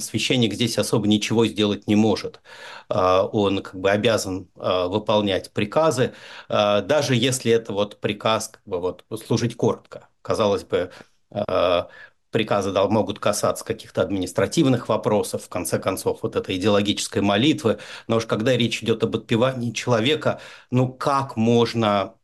священник 0.00 0.54
здесь 0.54 0.78
особо 0.78 1.06
ничего 1.06 1.46
сделать 1.46 1.86
не 1.86 1.96
может. 1.96 2.40
А, 2.88 3.24
он 3.26 3.62
как 3.62 3.80
бы 3.80 3.90
обязан 3.90 4.48
выполнять 4.54 5.52
приказы, 5.52 6.14
даже 6.48 7.14
если 7.14 7.52
это 7.52 7.72
вот 7.72 8.00
приказ 8.00 8.48
как 8.48 8.62
бы 8.64 8.80
вот 8.80 9.04
служить 9.26 9.56
коротко. 9.56 10.08
Казалось 10.22 10.64
бы, 10.64 10.90
приказы 12.30 12.72
могут 12.72 13.18
касаться 13.20 13.64
каких-то 13.64 14.02
административных 14.02 14.88
вопросов, 14.88 15.44
в 15.44 15.48
конце 15.48 15.78
концов, 15.78 16.20
вот 16.22 16.36
этой 16.36 16.56
идеологической 16.56 17.22
молитвы. 17.22 17.78
Но 18.08 18.16
уж 18.16 18.26
когда 18.26 18.56
речь 18.56 18.82
идет 18.82 19.02
об 19.04 19.16
отпевании 19.16 19.70
человека, 19.70 20.40
ну 20.70 20.92
как 20.92 21.36
можно 21.36 22.14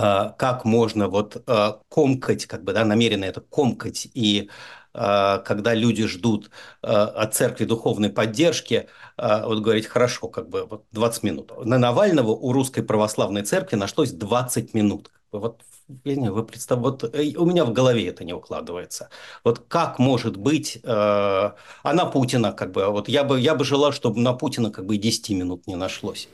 как 0.00 0.64
можно 0.64 1.08
вот 1.08 1.42
а, 1.46 1.80
комкать, 1.88 2.46
как 2.46 2.64
бы, 2.64 2.72
да, 2.72 2.84
намеренно 2.84 3.24
это 3.24 3.40
комкать, 3.40 4.08
и 4.14 4.50
а, 4.94 5.38
когда 5.38 5.74
люди 5.74 6.06
ждут 6.06 6.50
от 6.82 7.34
церкви 7.34 7.64
духовной 7.64 8.10
поддержки, 8.10 8.88
вот 9.16 9.60
говорить, 9.60 9.86
хорошо, 9.86 10.28
как 10.28 10.48
бы 10.48 10.64
вот 10.64 10.84
20 10.92 11.22
минут. 11.22 11.52
На 11.64 11.78
Навального 11.78 12.30
у 12.30 12.52
русской 12.52 12.82
православной 12.82 13.42
церкви 13.42 13.76
нашлось 13.76 14.12
20 14.12 14.74
минут. 14.74 15.10
Вот 15.32 15.62
я 16.04 16.16
не 16.16 16.30
вы 16.30 16.44
представь, 16.44 16.80
вот 16.80 17.04
э, 17.14 17.34
у 17.36 17.44
меня 17.46 17.64
в 17.64 17.72
голове 17.72 18.08
это 18.08 18.24
не 18.24 18.32
укладывается. 18.32 19.10
Вот 19.44 19.60
как 19.68 19.98
может 19.98 20.36
быть, 20.36 20.78
э, 20.82 20.82
а 20.82 21.54
на 21.84 22.04
Путина, 22.06 22.52
как 22.52 22.72
бы, 22.72 22.86
вот 22.86 23.08
я 23.08 23.24
бы, 23.24 23.40
я 23.40 23.54
бы 23.54 23.64
желал, 23.64 23.92
чтобы 23.92 24.20
на 24.20 24.32
Путина 24.34 24.70
как 24.70 24.86
бы 24.86 24.96
и 24.96 24.98
10 24.98 25.30
минут 25.30 25.66
не 25.66 25.76
нашлось. 25.76 26.28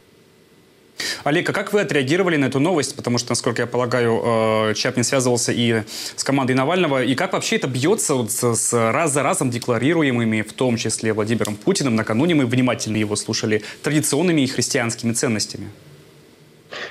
Олег, 1.25 1.49
а 1.49 1.53
как 1.53 1.73
вы 1.73 1.81
отреагировали 1.81 2.37
на 2.37 2.47
эту 2.47 2.61
новость? 2.61 2.97
Потому 2.97 3.19
что, 3.19 3.31
насколько 3.33 3.63
я 3.63 3.67
полагаю, 3.67 4.71
э, 4.71 4.75
Чапнин 4.75 5.05
связывался 5.05 5.53
и 5.53 5.83
с 6.17 6.25
командой 6.25 6.53
Навального. 6.53 7.03
И 7.03 7.15
как 7.15 7.33
вообще 7.33 7.57
это 7.57 7.67
бьется 7.67 8.15
вот 8.15 8.31
с 8.31 8.73
раз 8.73 9.13
за 9.13 9.23
разом 9.23 9.51
декларируемыми, 9.51 10.43
в 10.43 10.53
том 10.53 10.77
числе 10.77 11.13
Владимиром 11.13 11.57
Путиным, 11.57 11.97
накануне 11.97 12.35
мы 12.35 12.47
внимательно 12.47 12.97
его 12.97 13.17
слушали, 13.17 13.63
традиционными 13.83 14.43
и 14.43 14.47
христианскими 14.47 15.13
ценностями? 15.13 15.69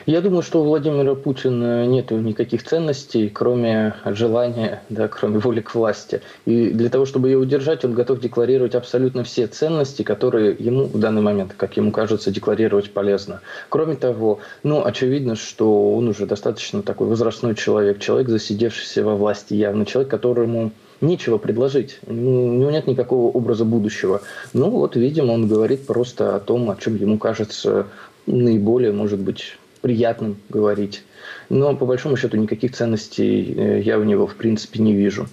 Я 0.06 0.22
думаю, 0.22 0.42
что 0.42 0.62
у 0.62 0.66
Владимира 0.66 1.16
Путина 1.16 1.86
нет 1.86 2.12
никаких 2.12 2.64
ценностей, 2.64 3.30
кроме 3.30 3.96
желания, 4.06 4.82
да, 4.90 5.08
кроме 5.08 5.40
воли 5.40 5.62
к 5.62 5.76
власти. 5.76 6.22
И 6.46 6.70
для 6.70 6.90
того, 6.90 7.06
чтобы 7.06 7.30
ее 7.30 7.38
удержать, 7.38 7.86
он 7.86 7.94
готов 7.94 8.20
декларировать 8.20 8.76
абсолютно 8.76 9.24
все 9.24 9.48
ценности, 9.48 10.04
которые 10.04 10.56
ему 10.58 10.86
в 10.86 11.00
данный 11.00 11.22
момент, 11.22 11.54
как 11.56 11.78
ему 11.78 11.92
кажется, 11.92 12.32
декларировать 12.32 12.92
полезно. 12.92 13.42
Кроме 13.70 13.96
того, 13.96 14.40
ну, 14.64 14.84
очевидно, 14.86 15.36
что 15.36 15.94
он 15.94 16.08
уже 16.08 16.26
достаточно 16.26 16.82
такой 16.82 17.08
возрастной 17.08 17.56
человек, 17.56 18.00
человек, 18.00 18.30
засидевшийся 18.30 19.04
во 19.04 19.16
власти 19.16 19.54
явно, 19.54 19.86
человек, 19.86 20.12
которому 20.12 20.72
нечего 21.02 21.38
предложить. 21.38 22.00
У 22.08 22.14
него 22.14 22.72
нет 22.72 22.88
никакого 22.88 23.32
образа 23.32 23.66
будущего. 23.66 24.22
Ну 24.54 24.70
вот, 24.70 24.96
видимо, 24.96 25.34
он 25.34 25.48
говорит 25.48 25.86
просто 25.86 26.36
о 26.36 26.40
том, 26.40 26.70
о 26.70 26.76
чем 26.76 26.96
ему 26.96 27.18
кажется 27.18 27.88
наиболее, 28.26 28.92
может 28.92 29.20
быть, 29.20 29.58
приятным 29.84 30.38
говорить. 30.50 31.04
Но 31.50 31.76
по 31.76 31.86
большому 31.86 32.16
счету 32.16 32.38
никаких 32.38 32.74
ценностей 32.74 33.54
э, 33.56 33.82
я 33.82 34.00
у 34.00 34.04
него 34.04 34.26
в 34.26 34.36
принципе 34.36 34.82
не 34.82 34.94
вижу. 34.94 35.28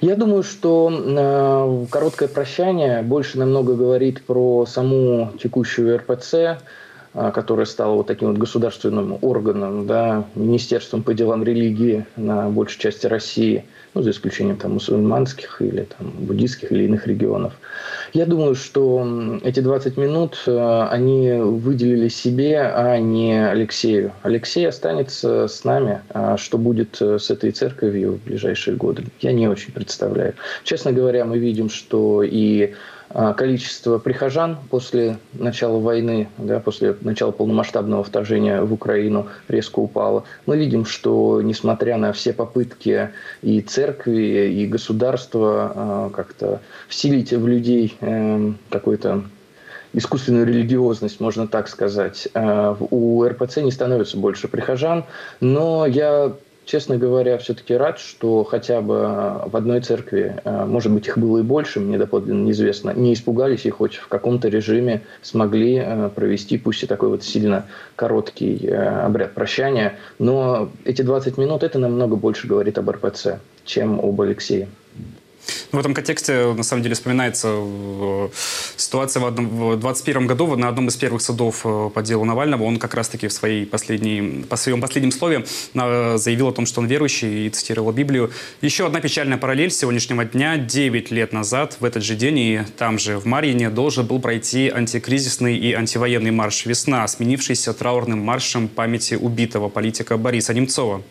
Я 0.00 0.16
думаю, 0.16 0.42
что 0.42 0.90
э, 0.90 1.86
короткое 1.90 2.28
прощание 2.28 3.02
больше 3.02 3.38
намного 3.38 3.74
говорит 3.74 4.22
про 4.22 4.64
саму 4.66 5.32
текущую 5.40 5.98
РПЦ, 5.98 6.62
которая 7.12 7.66
стала 7.66 7.94
вот 7.94 8.06
таким 8.06 8.28
вот 8.28 8.38
государственным 8.38 9.18
органом, 9.20 9.86
да, 9.86 10.24
министерством 10.34 11.02
по 11.02 11.12
делам 11.12 11.42
религии 11.42 12.06
на 12.16 12.48
большей 12.50 12.78
части 12.80 13.06
России, 13.06 13.64
ну, 13.94 14.02
за 14.02 14.10
исключением 14.10 14.56
там 14.56 14.74
мусульманских 14.74 15.60
или 15.60 15.88
там 15.98 16.10
буддийских 16.10 16.70
или 16.70 16.84
иных 16.84 17.08
регионов. 17.08 17.54
Я 18.12 18.26
думаю, 18.26 18.54
что 18.54 19.40
эти 19.42 19.60
20 19.60 19.96
минут 19.96 20.42
э, 20.46 20.86
они 20.90 21.32
выделили 21.32 22.08
себе, 22.08 22.60
а 22.60 22.98
не 22.98 23.48
Алексею. 23.48 24.12
Алексей 24.22 24.68
останется 24.68 25.48
с 25.48 25.64
нами. 25.64 26.00
А 26.10 26.36
что 26.36 26.58
будет 26.58 27.00
э, 27.00 27.18
с 27.18 27.30
этой 27.30 27.50
церковью 27.50 28.12
в 28.12 28.24
ближайшие 28.24 28.76
годы, 28.76 29.04
я 29.20 29.32
не 29.32 29.48
очень 29.48 29.72
представляю. 29.72 30.34
Честно 30.62 30.92
говоря, 30.92 31.24
мы 31.24 31.38
видим, 31.38 31.70
что 31.70 32.22
и 32.22 32.74
а, 32.99 32.99
количество 33.36 33.98
прихожан 33.98 34.58
после 34.70 35.18
начала 35.32 35.78
войны, 35.78 36.28
да, 36.38 36.60
после 36.60 36.96
начала 37.00 37.32
полномасштабного 37.32 38.04
вторжения 38.04 38.62
в 38.62 38.72
Украину 38.72 39.26
резко 39.48 39.80
упало. 39.80 40.24
Мы 40.46 40.56
видим, 40.56 40.84
что 40.84 41.42
несмотря 41.42 41.96
на 41.96 42.12
все 42.12 42.32
попытки 42.32 43.10
и 43.42 43.60
церкви, 43.62 44.52
и 44.52 44.66
государства 44.66 45.72
а, 45.74 46.10
как-то 46.10 46.60
вселить 46.88 47.32
в 47.32 47.46
людей 47.46 47.96
эм, 48.00 48.58
какой-то 48.68 49.24
искусственную 49.92 50.46
религиозность, 50.46 51.20
можно 51.20 51.48
так 51.48 51.68
сказать. 51.68 52.28
А, 52.34 52.76
у 52.78 53.24
РПЦ 53.24 53.58
не 53.58 53.72
становится 53.72 54.16
больше 54.16 54.48
прихожан, 54.48 55.04
но 55.40 55.86
я 55.86 56.32
честно 56.70 56.96
говоря, 56.96 57.36
все-таки 57.38 57.74
рад, 57.74 57.98
что 57.98 58.44
хотя 58.44 58.80
бы 58.80 58.94
э, 58.94 59.48
в 59.48 59.56
одной 59.56 59.80
церкви, 59.80 60.36
э, 60.44 60.64
может 60.66 60.92
быть, 60.92 61.08
их 61.08 61.18
было 61.18 61.38
и 61.38 61.42
больше, 61.42 61.80
мне 61.80 61.98
доподлинно 61.98 62.44
неизвестно, 62.44 62.90
не 62.90 63.12
испугались 63.12 63.66
и 63.66 63.70
хоть 63.70 63.96
в 63.96 64.06
каком-то 64.06 64.48
режиме 64.48 65.02
смогли 65.20 65.82
э, 65.84 66.10
провести, 66.14 66.58
пусть 66.58 66.84
и 66.84 66.86
такой 66.86 67.08
вот 67.08 67.24
сильно 67.24 67.66
короткий 67.96 68.68
обряд 68.68 69.32
прощания, 69.32 69.98
но 70.20 70.70
эти 70.84 71.02
20 71.02 71.38
минут, 71.38 71.64
это 71.64 71.80
намного 71.80 72.14
больше 72.14 72.46
говорит 72.46 72.78
об 72.78 72.88
РПЦ, 72.88 73.40
чем 73.64 73.98
об 73.98 74.20
Алексее. 74.20 74.68
В 75.72 75.78
этом 75.78 75.94
контексте, 75.94 76.52
на 76.52 76.62
самом 76.62 76.82
деле, 76.82 76.94
вспоминается 76.94 77.48
э, 77.52 78.28
ситуация 78.76 79.20
в, 79.20 79.26
одном, 79.26 79.48
в 79.48 79.76
21 79.76 80.26
году 80.26 80.56
на 80.56 80.68
одном 80.68 80.88
из 80.88 80.96
первых 80.96 81.22
судов 81.22 81.62
э, 81.64 81.90
по 81.94 82.02
делу 82.02 82.24
Навального. 82.24 82.64
Он 82.64 82.78
как 82.78 82.94
раз-таки 82.94 83.28
в 83.28 83.32
своей 83.32 83.66
последней, 83.66 84.44
по 84.48 84.56
своем 84.56 84.80
последнем 84.80 85.12
слове 85.12 85.44
э, 85.74 86.16
заявил 86.18 86.48
о 86.48 86.52
том, 86.52 86.66
что 86.66 86.80
он 86.80 86.86
верующий 86.86 87.46
и 87.46 87.50
цитировал 87.50 87.92
Библию. 87.92 88.30
Еще 88.60 88.86
одна 88.86 89.00
печальная 89.00 89.38
параллель 89.38 89.70
сегодняшнего 89.70 90.24
дня. 90.24 90.56
Девять 90.56 91.10
лет 91.10 91.32
назад, 91.32 91.76
в 91.80 91.84
этот 91.84 92.02
же 92.02 92.16
день 92.16 92.38
и 92.38 92.60
там 92.76 92.98
же, 92.98 93.18
в 93.18 93.26
Марьине, 93.26 93.70
должен 93.70 94.06
был 94.06 94.20
пройти 94.20 94.68
антикризисный 94.68 95.56
и 95.56 95.72
антивоенный 95.72 96.30
марш 96.30 96.66
«Весна», 96.66 97.06
сменившийся 97.06 97.72
траурным 97.72 98.20
маршем 98.20 98.68
памяти 98.68 99.14
убитого 99.14 99.68
политика 99.68 100.16
Бориса 100.16 100.54
Немцова. 100.54 101.02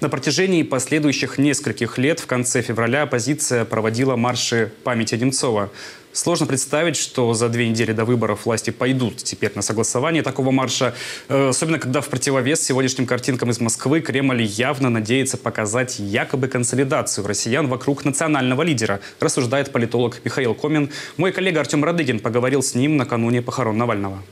На 0.00 0.08
протяжении 0.08 0.62
последующих 0.62 1.38
нескольких 1.38 1.98
лет 1.98 2.20
в 2.20 2.26
конце 2.26 2.62
февраля 2.62 3.02
оппозиция 3.02 3.64
проводила 3.64 4.16
марши 4.16 4.72
памяти 4.84 5.14
Немцова. 5.16 5.70
Сложно 6.12 6.44
представить, 6.44 6.96
что 6.96 7.32
за 7.32 7.48
две 7.48 7.68
недели 7.68 7.92
до 7.92 8.04
выборов 8.04 8.44
власти 8.44 8.68
пойдут 8.68 9.16
теперь 9.16 9.52
на 9.54 9.62
согласование 9.62 10.22
такого 10.22 10.50
марша, 10.50 10.94
э, 11.28 11.48
особенно 11.48 11.78
когда 11.78 12.02
в 12.02 12.08
противовес 12.08 12.62
сегодняшним 12.62 13.06
картинкам 13.06 13.50
из 13.50 13.60
Москвы 13.60 14.02
Кремль 14.02 14.42
явно 14.42 14.90
надеется 14.90 15.38
показать 15.38 15.98
якобы 15.98 16.48
консолидацию 16.48 17.26
россиян 17.26 17.66
вокруг 17.66 18.04
национального 18.04 18.60
лидера, 18.60 19.00
рассуждает 19.20 19.72
политолог 19.72 20.20
Михаил 20.22 20.54
Комин. 20.54 20.90
Мой 21.16 21.32
коллега 21.32 21.60
Артем 21.60 21.82
Радыгин 21.82 22.20
поговорил 22.20 22.62
с 22.62 22.74
ним 22.74 22.98
накануне 22.98 23.40
похорон 23.40 23.78
Навального 23.78 24.22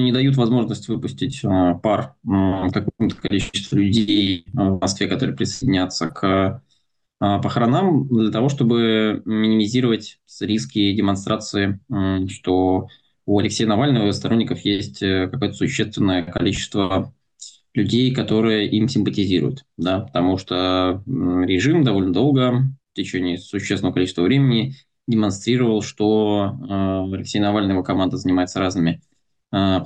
не 0.00 0.12
дают 0.12 0.36
возможность 0.36 0.88
выпустить 0.88 1.44
э, 1.44 1.74
пар 1.82 2.14
какому-то 2.24 3.16
количеству 3.16 3.76
людей 3.76 4.44
в 4.52 4.80
Москве, 4.80 5.06
которые 5.06 5.36
присоединятся 5.36 6.08
к 6.08 6.62
э, 7.20 7.40
похоронам, 7.40 8.08
для 8.08 8.30
того, 8.32 8.48
чтобы 8.48 9.22
минимизировать 9.24 10.18
риски 10.40 10.92
демонстрации, 10.94 11.78
что 12.28 12.88
у 13.26 13.38
Алексея 13.38 13.68
Навального 13.68 14.08
и 14.08 14.12
сторонников 14.12 14.60
есть 14.64 15.02
э, 15.02 15.28
какое-то 15.30 15.54
существенное 15.54 16.24
количество 16.24 17.14
людей, 17.72 18.12
которые 18.12 18.68
им 18.68 18.88
симпатизируют, 18.88 19.64
да, 19.76 20.00
потому 20.00 20.38
что 20.38 21.02
режим 21.06 21.82
довольно 21.82 22.12
долго, 22.12 22.68
в 22.92 22.96
течение 22.96 23.38
существенного 23.38 23.94
количества 23.94 24.22
времени, 24.22 24.74
демонстрировал, 25.08 25.82
что 25.82 27.08
Алексей 27.12 27.40
Навальный 27.40 27.70
и 27.70 27.72
его 27.72 27.82
команда 27.82 28.16
занимается 28.16 28.60
разными 28.60 29.02
а, 29.02 29.13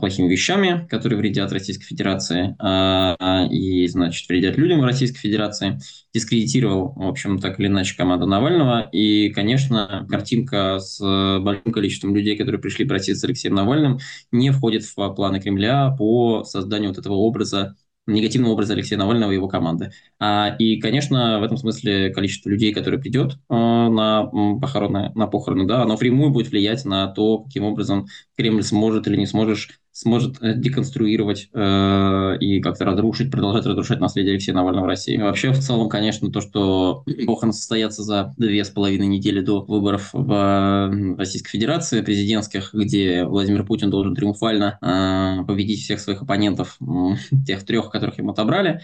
плохими 0.00 0.28
вещами, 0.28 0.86
которые 0.88 1.18
вредят 1.18 1.52
Российской 1.52 1.84
Федерации 1.84 2.56
а, 2.58 3.46
и, 3.50 3.86
значит, 3.88 4.28
вредят 4.28 4.56
людям 4.56 4.80
в 4.80 4.84
Российской 4.84 5.18
Федерации, 5.18 5.78
дискредитировал, 6.14 6.92
в 6.96 7.06
общем, 7.06 7.38
так 7.38 7.60
или 7.60 7.66
иначе 7.66 7.96
команду 7.96 8.26
Навального. 8.26 8.88
И, 8.92 9.30
конечно, 9.30 10.06
картинка 10.08 10.78
с 10.78 10.98
большим 11.40 11.72
количеством 11.72 12.14
людей, 12.14 12.36
которые 12.36 12.60
пришли 12.60 12.86
просить 12.86 13.18
с 13.18 13.24
Алексеем 13.24 13.54
Навальным, 13.54 13.98
не 14.32 14.50
входит 14.50 14.84
в 14.84 14.94
планы 15.14 15.40
Кремля 15.40 15.94
по 15.98 16.44
созданию 16.44 16.90
вот 16.90 16.98
этого 16.98 17.14
образа 17.14 17.76
негативного 18.08 18.52
образа 18.52 18.74
Алексея 18.74 18.98
Навального 18.98 19.30
и 19.30 19.34
его 19.34 19.48
команды. 19.48 19.92
А, 20.18 20.54
и, 20.58 20.80
конечно, 20.80 21.38
в 21.40 21.42
этом 21.42 21.56
смысле 21.56 22.10
количество 22.10 22.48
людей, 22.48 22.72
которые 22.72 23.00
придет 23.00 23.38
а, 23.48 23.88
на 23.88 24.26
похороны, 24.58 25.12
на 25.14 25.26
похороны, 25.26 25.66
да, 25.66 25.82
оно 25.82 25.96
прямую 25.96 26.30
будет 26.30 26.48
влиять 26.50 26.84
на 26.84 27.08
то, 27.08 27.38
каким 27.38 27.64
образом 27.64 28.06
Кремль 28.36 28.62
сможет 28.62 29.06
или 29.06 29.16
не 29.16 29.26
сможет 29.26 29.70
сможет 29.98 30.40
э, 30.40 30.54
деконструировать 30.54 31.48
э, 31.52 32.36
и 32.38 32.60
как-то 32.60 32.84
разрушить, 32.84 33.32
продолжать 33.32 33.66
разрушать 33.66 33.98
наследие 33.98 34.34
Алексея 34.34 34.54
Навального 34.54 34.84
в 34.84 34.88
России. 34.88 35.16
И 35.16 35.20
вообще, 35.20 35.50
в 35.50 35.58
целом, 35.58 35.88
конечно, 35.88 36.30
то, 36.30 36.40
что 36.40 37.02
похороны 37.26 37.52
состоятся 37.52 38.04
за 38.04 38.32
две 38.36 38.64
с 38.64 38.70
половиной 38.70 39.08
недели 39.08 39.40
до 39.40 39.60
выборов 39.62 40.10
в 40.12 41.16
Российской 41.18 41.50
Федерации 41.50 42.02
президентских, 42.02 42.72
где 42.72 43.24
Владимир 43.24 43.66
Путин 43.66 43.90
должен 43.90 44.14
триумфально 44.14 44.78
э, 44.80 45.44
победить 45.44 45.80
всех 45.82 45.98
своих 45.98 46.22
оппонентов, 46.22 46.76
э, 46.80 46.84
тех 47.46 47.64
трех, 47.64 47.90
которых 47.90 48.18
ему 48.18 48.30
отобрали, 48.30 48.82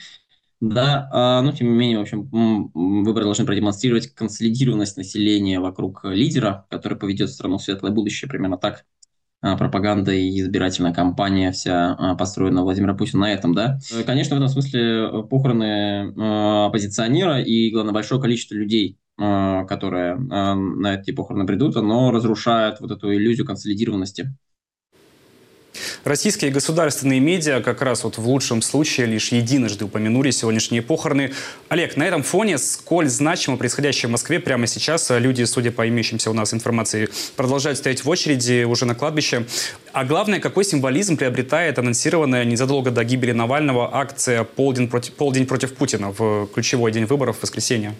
да, 0.61 1.11
а, 1.12 1.42
но 1.42 1.53
тем 1.53 1.68
не 1.68 1.74
менее, 1.77 1.98
в 1.98 2.03
общем, 2.03 2.29
выборы 3.05 3.24
должны 3.24 3.44
продемонстрировать 3.44 4.09
консолидированность 4.14 4.96
населения 4.96 5.61
вокруг 5.61 6.05
лидера, 6.05 6.66
который 6.70 6.96
поведет 6.96 7.31
страну 7.31 7.59
в 7.59 7.62
светлое 7.62 7.92
будущее, 7.92 8.29
примерно 8.31 8.57
так 8.57 8.85
пропаганда 9.59 10.12
и 10.12 10.40
избирательная 10.40 10.92
кампания 10.92 11.52
вся 11.52 11.92
а, 11.92 12.14
построена 12.14 12.62
Владимира 12.62 12.94
Путина 12.94 13.22
на 13.22 13.33
этом, 13.33 13.54
да. 13.54 13.78
Конечно, 14.07 14.37
в 14.37 14.38
этом 14.38 14.48
смысле 14.48 14.80
э, 14.80 15.22
похороны 15.28 16.12
а, 16.16 16.66
оппозиционера 16.66 17.40
и, 17.40 17.70
главное, 17.70 17.92
большое 17.92 18.20
количество 18.20 18.54
людей, 18.54 18.98
которые 19.16 20.16
на 20.16 20.94
эти 20.94 21.12
похороны 21.12 21.46
придут, 21.46 21.76
оно 21.76 22.11
разрушает 22.11 22.80
вот 22.80 22.90
эту 22.90 23.14
иллюзию 23.14 23.46
консолидированности 23.46 24.35
Российские 26.04 26.50
государственные 26.50 27.20
медиа 27.20 27.60
как 27.60 27.82
раз 27.82 28.04
вот 28.04 28.18
в 28.18 28.28
лучшем 28.28 28.62
случае 28.62 29.06
лишь 29.06 29.28
единожды 29.28 29.84
упомянули 29.84 30.30
сегодняшние 30.30 30.82
похороны. 30.82 31.32
Олег, 31.68 31.96
на 31.96 32.04
этом 32.04 32.22
фоне 32.22 32.58
сколь 32.58 33.08
значимо 33.08 33.56
происходящее 33.56 34.08
в 34.08 34.12
Москве 34.12 34.40
прямо 34.40 34.66
сейчас 34.66 35.10
люди, 35.10 35.44
судя 35.44 35.72
по 35.72 35.88
имеющимся 35.88 36.30
у 36.30 36.34
нас 36.34 36.54
информации, 36.54 37.08
продолжают 37.37 37.78
стоять 37.78 38.04
в 38.04 38.08
очереди 38.08 38.64
уже 38.64 38.84
на 38.84 38.94
кладбище. 38.94 39.46
А 39.92 40.04
главное, 40.04 40.40
какой 40.40 40.64
символизм 40.64 41.16
приобретает 41.16 41.78
анонсированная 41.78 42.44
незадолго 42.44 42.90
до 42.90 43.04
гибели 43.04 43.32
Навального 43.32 43.96
акция 43.96 44.44
«Полдень 44.44 44.88
против, 44.88 45.14
полдень 45.14 45.46
против 45.46 45.74
Путина» 45.74 46.12
в 46.16 46.46
ключевой 46.54 46.92
день 46.92 47.06
выборов 47.06 47.38
в 47.38 47.42
воскресенье? 47.42 47.94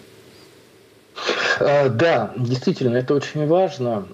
Э, 1.59 1.89
да, 1.89 2.31
действительно, 2.35 2.97
это 2.97 3.13
очень 3.13 3.47
важно. 3.47 4.05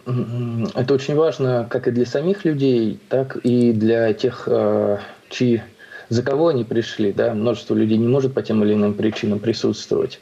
Это 0.76 0.94
очень 0.94 1.16
важно 1.16 1.68
как 1.70 1.88
и 1.88 1.92
для 1.92 2.06
самих 2.06 2.46
людей, 2.46 3.00
так 3.10 3.38
и 3.38 3.72
для 3.74 4.14
тех, 4.14 4.44
э, 4.48 4.98
чьи 5.30 5.62
за 6.10 6.24
кого 6.24 6.50
они 6.50 6.66
пришли, 6.66 7.14
да, 7.14 7.34
множество 7.34 7.74
людей 7.74 7.98
не 7.98 8.08
может 8.08 8.34
по 8.34 8.42
тем 8.42 8.62
или 8.66 8.74
иным 8.74 8.96
причинам 8.96 9.40
присутствовать. 9.40 10.20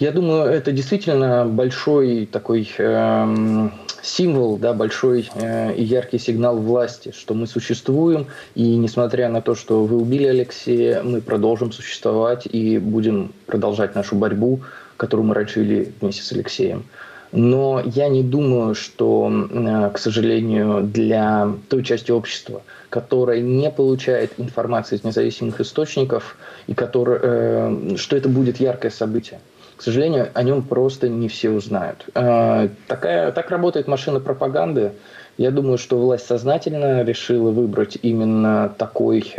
Я 0.00 0.10
думаю, 0.10 0.50
это 0.50 0.72
действительно 0.72 1.46
большой 1.46 2.26
такой 2.26 2.68
э, 2.76 3.68
символ, 4.02 4.56
да, 4.56 4.72
большой 4.72 5.30
э, 5.36 5.74
яркий 5.76 6.18
сигнал 6.18 6.58
власти, 6.58 7.14
что 7.16 7.34
мы 7.34 7.46
существуем, 7.46 8.26
и 8.56 8.74
несмотря 8.74 9.28
на 9.28 9.40
то, 9.40 9.54
что 9.54 9.84
вы 9.84 9.98
убили 9.98 10.26
Алексея, 10.26 11.04
мы 11.04 11.20
продолжим 11.20 11.70
существовать 11.70 12.48
и 12.50 12.78
будем 12.78 13.32
продолжать 13.46 13.94
нашу 13.94 14.16
борьбу 14.16 14.62
которую 14.98 15.26
мы 15.26 15.34
раньше 15.34 15.60
вели 15.60 15.92
вместе 16.00 16.22
с 16.22 16.32
Алексеем. 16.32 16.84
Но 17.32 17.82
я 17.84 18.08
не 18.08 18.22
думаю, 18.22 18.74
что, 18.74 19.30
э, 19.30 19.90
к 19.92 19.98
сожалению, 19.98 20.82
для 20.82 21.52
той 21.68 21.84
части 21.84 22.10
общества, 22.10 22.62
которая 22.88 23.40
не 23.40 23.70
получает 23.70 24.32
информации 24.38 24.96
из 24.96 25.04
независимых 25.04 25.60
источников, 25.60 26.36
и 26.66 26.74
который, 26.74 27.18
э, 27.22 27.96
что 27.96 28.16
это 28.16 28.28
будет 28.28 28.60
яркое 28.60 28.90
событие. 28.90 29.40
К 29.76 29.82
сожалению, 29.82 30.30
о 30.34 30.42
нем 30.42 30.62
просто 30.62 31.08
не 31.08 31.28
все 31.28 31.50
узнают. 31.50 32.06
Э, 32.14 32.68
такая, 32.86 33.30
так 33.32 33.50
работает 33.50 33.88
машина 33.88 34.20
пропаганды. 34.20 34.92
Я 35.36 35.50
думаю, 35.50 35.78
что 35.78 35.98
власть 35.98 36.26
сознательно 36.26 37.04
решила 37.04 37.50
выбрать 37.50 37.96
именно 38.02 38.74
такой 38.76 39.34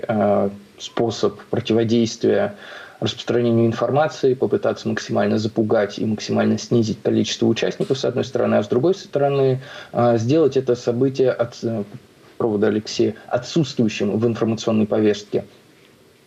способ 0.78 1.41
противодействия 1.50 2.56
распространению 2.99 3.65
информации, 3.65 4.33
попытаться 4.33 4.88
максимально 4.88 5.38
запугать 5.38 5.99
и 5.99 6.05
максимально 6.05 6.57
снизить 6.57 7.01
количество 7.01 7.45
участников, 7.45 7.97
с 7.97 8.05
одной 8.05 8.25
стороны, 8.25 8.55
а 8.55 8.63
с 8.63 8.67
другой 8.67 8.95
стороны, 8.95 9.62
а, 9.91 10.17
сделать 10.17 10.57
это 10.57 10.75
событие 10.75 11.31
от 11.31 11.57
э, 11.63 11.83
провода 12.38 12.67
Алексея 12.67 13.15
отсутствующим 13.27 14.17
в 14.17 14.25
информационной 14.25 14.88
повестке. 14.88 15.45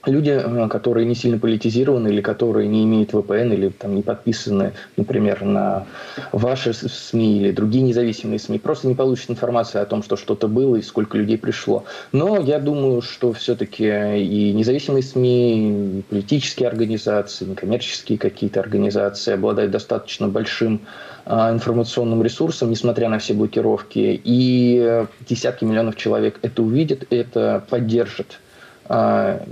Люди, 0.07 0.31
э, 0.31 0.69
которые 0.69 1.07
не 1.07 1.15
сильно 1.15 1.39
политизированы 1.39 2.09
или 2.09 2.21
которые 2.21 2.69
не 2.69 2.85
имеют 2.85 3.11
VPN 3.13 3.55
или 3.55 3.69
там 3.69 3.95
не 3.95 4.03
подписаны, 4.03 4.73
например, 4.97 5.43
на 5.45 5.87
ваши 6.33 6.73
СМИ 6.73 7.39
или 7.39 7.51
другие 7.53 7.85
независимые 7.85 8.39
СМИ, 8.39 8.59
просто 8.59 8.89
не 8.89 8.95
получат 8.95 9.31
информацию 9.31 9.83
о 9.83 9.87
том, 9.87 10.03
что 10.03 10.17
что-то 10.17 10.49
было 10.49 10.77
и 10.77 10.83
сколько 10.83 11.17
людей 11.17 11.39
пришло. 11.39 11.85
Но 12.13 12.41
я 12.41 12.59
думаю, 12.59 13.03
что 13.03 13.33
все-таки 13.33 13.85
и 13.85 14.53
независимые 14.53 15.03
СМИ, 15.03 15.99
и 15.99 16.03
политические 16.03 16.69
организации, 16.69 17.45
некоммерческие 17.45 18.19
какие-то 18.19 18.61
организации 18.61 19.35
обладают 19.35 19.71
достаточно 19.71 20.29
большим 20.29 20.81
а, 21.25 21.53
информационным 21.53 22.23
ресурсом, 22.23 22.71
несмотря 22.71 23.09
на 23.09 23.19
все 23.19 23.35
блокировки, 23.35 24.21
и 24.25 25.07
десятки 25.29 25.65
миллионов 25.65 25.97
человек 25.97 26.39
это 26.43 26.63
увидят, 26.63 27.07
это 27.11 27.65
поддержит 27.69 28.41
а, 28.87 29.43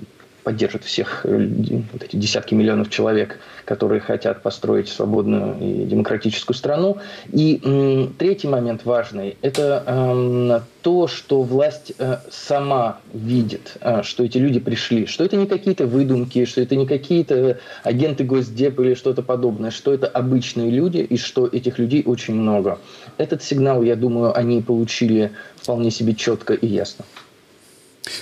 поддержит 0.43 0.85
всех 0.85 1.25
э, 1.25 1.49
вот 1.93 2.03
эти 2.03 2.17
десятки 2.17 2.55
миллионов 2.55 2.91
человек, 2.91 3.39
которые 3.65 4.01
хотят 4.01 4.43
построить 4.43 4.89
свободную 4.89 5.57
и 5.61 5.85
демократическую 5.85 6.57
страну. 6.57 6.99
И 7.33 7.61
м, 7.63 8.15
третий 8.19 8.49
момент 8.49 8.85
важный– 8.85 9.37
это 9.43 9.85
э, 9.87 10.61
то, 10.83 11.07
что 11.07 11.43
власть 11.43 11.93
э, 11.99 12.19
сама 12.31 12.99
видит, 13.13 13.77
э, 13.81 14.03
что 14.03 14.25
эти 14.25 14.39
люди 14.39 14.61
пришли, 14.61 15.07
что 15.07 15.25
это 15.25 15.37
не 15.37 15.47
какие-то 15.47 15.87
выдумки, 15.87 16.45
что 16.45 16.61
это 16.61 16.77
не 16.77 16.87
какие-то 16.87 17.59
агенты 17.83 18.25
Госдепа 18.25 18.83
или 18.83 18.95
что-то 18.95 19.23
подобное, 19.23 19.71
что 19.71 19.93
это 19.93 20.07
обычные 20.07 20.71
люди 20.71 20.99
и 20.99 21.17
что 21.17 21.47
этих 21.47 21.79
людей 21.79 22.03
очень 22.07 22.35
много. 22.35 22.79
Этот 23.19 23.43
сигнал, 23.43 23.83
я 23.83 23.97
думаю, 23.97 24.37
они 24.37 24.63
получили 24.63 25.33
вполне 25.57 25.91
себе 25.91 26.15
четко 26.15 26.55
и 26.55 26.67
ясно. 26.67 27.05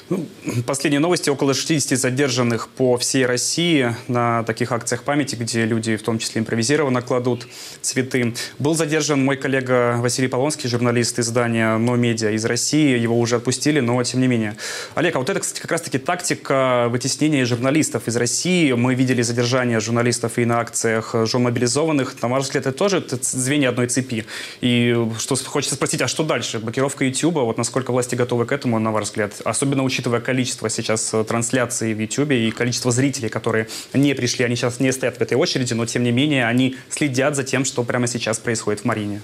Ну, 0.09 0.27
последние 0.67 1.01
новости. 1.01 1.31
Около 1.31 1.55
60 1.55 1.99
задержанных 1.99 2.69
по 2.69 2.97
всей 2.97 3.27
России 3.27 3.95
на 4.09 4.43
таких 4.45 4.73
акциях 4.73 5.03
памяти, 5.03 5.37
где 5.37 5.65
люди 5.65 5.97
в 5.97 6.03
том 6.03 6.19
числе 6.19 6.41
импровизированно 6.41 7.03
кладут 7.03 7.47
цветы. 7.81 8.35
Был 8.59 8.75
задержан 8.75 9.25
мой 9.25 9.37
коллега 9.37 9.97
Василий 9.99 10.29
Полонский, 10.29 10.69
журналист 10.69 11.19
издания 11.19 11.77
«Но 11.79 11.97
Медиа» 11.97 12.31
из 12.31 12.45
России. 12.45 12.99
Его 12.99 13.19
уже 13.19 13.37
отпустили, 13.37 13.81
но 13.81 14.03
тем 14.03 14.21
не 14.21 14.27
менее. 14.27 14.57
Олег, 14.95 15.17
а 15.17 15.19
вот 15.19 15.29
это, 15.31 15.41
кстати, 15.41 15.61
как 15.61 15.73
раз-таки 15.73 15.99
тактика 15.99 16.89
вытеснения 16.89 17.45
журналистов 17.45 18.09
из 18.09 18.17
России. 18.17 18.73
Мы 18.73 18.95
видели 18.95 19.23
задержание 19.23 19.81
журналистов 19.81 20.39
и 20.39 20.45
на 20.45 20.61
акциях 20.61 21.15
жен 21.25 21.43
мобилизованных. 21.43 22.21
На 22.23 22.29
ваш 22.29 22.45
взгляд, 22.45 22.67
это 22.67 22.77
тоже 22.77 23.05
звенья 23.23 23.71
одной 23.71 23.87
цепи. 23.89 24.27
И 24.61 24.97
что 25.19 25.37
хочется 25.37 25.75
спросить, 25.75 26.03
а 26.03 26.09
что 26.09 26.23
дальше? 26.23 26.59
Блокировка 26.59 27.05
YouTube, 27.05 27.35
вот 27.35 27.59
насколько 27.59 27.91
власти 27.93 28.15
готовы 28.15 28.47
к 28.47 28.53
этому, 28.53 28.79
на 28.79 28.93
ваш 28.93 29.05
взгляд? 29.07 29.35
Особенно 29.45 29.78
особенно 29.79 29.85
учитывая 29.85 30.21
количество 30.21 30.69
сейчас 30.69 31.15
э, 31.15 31.25
трансляций 31.25 31.95
в 31.95 32.01
YouTube 32.01 32.33
и 32.33 32.51
количество 32.51 32.91
зрителей, 32.91 33.29
которые 33.29 33.67
не 33.95 34.15
пришли, 34.15 34.45
они 34.45 34.57
сейчас 34.57 34.81
не 34.81 34.93
стоят 34.93 35.19
в 35.19 35.21
этой 35.21 35.37
очереди, 35.37 35.75
но 35.75 35.87
тем 35.87 36.03
не 36.03 36.13
менее 36.13 36.47
они 36.47 36.77
следят 36.91 37.37
за 37.37 37.45
тем, 37.45 37.65
что 37.65 37.85
прямо 37.85 38.07
сейчас 38.07 38.39
происходит 38.39 38.81
в 38.81 38.85
Марине. 38.85 39.21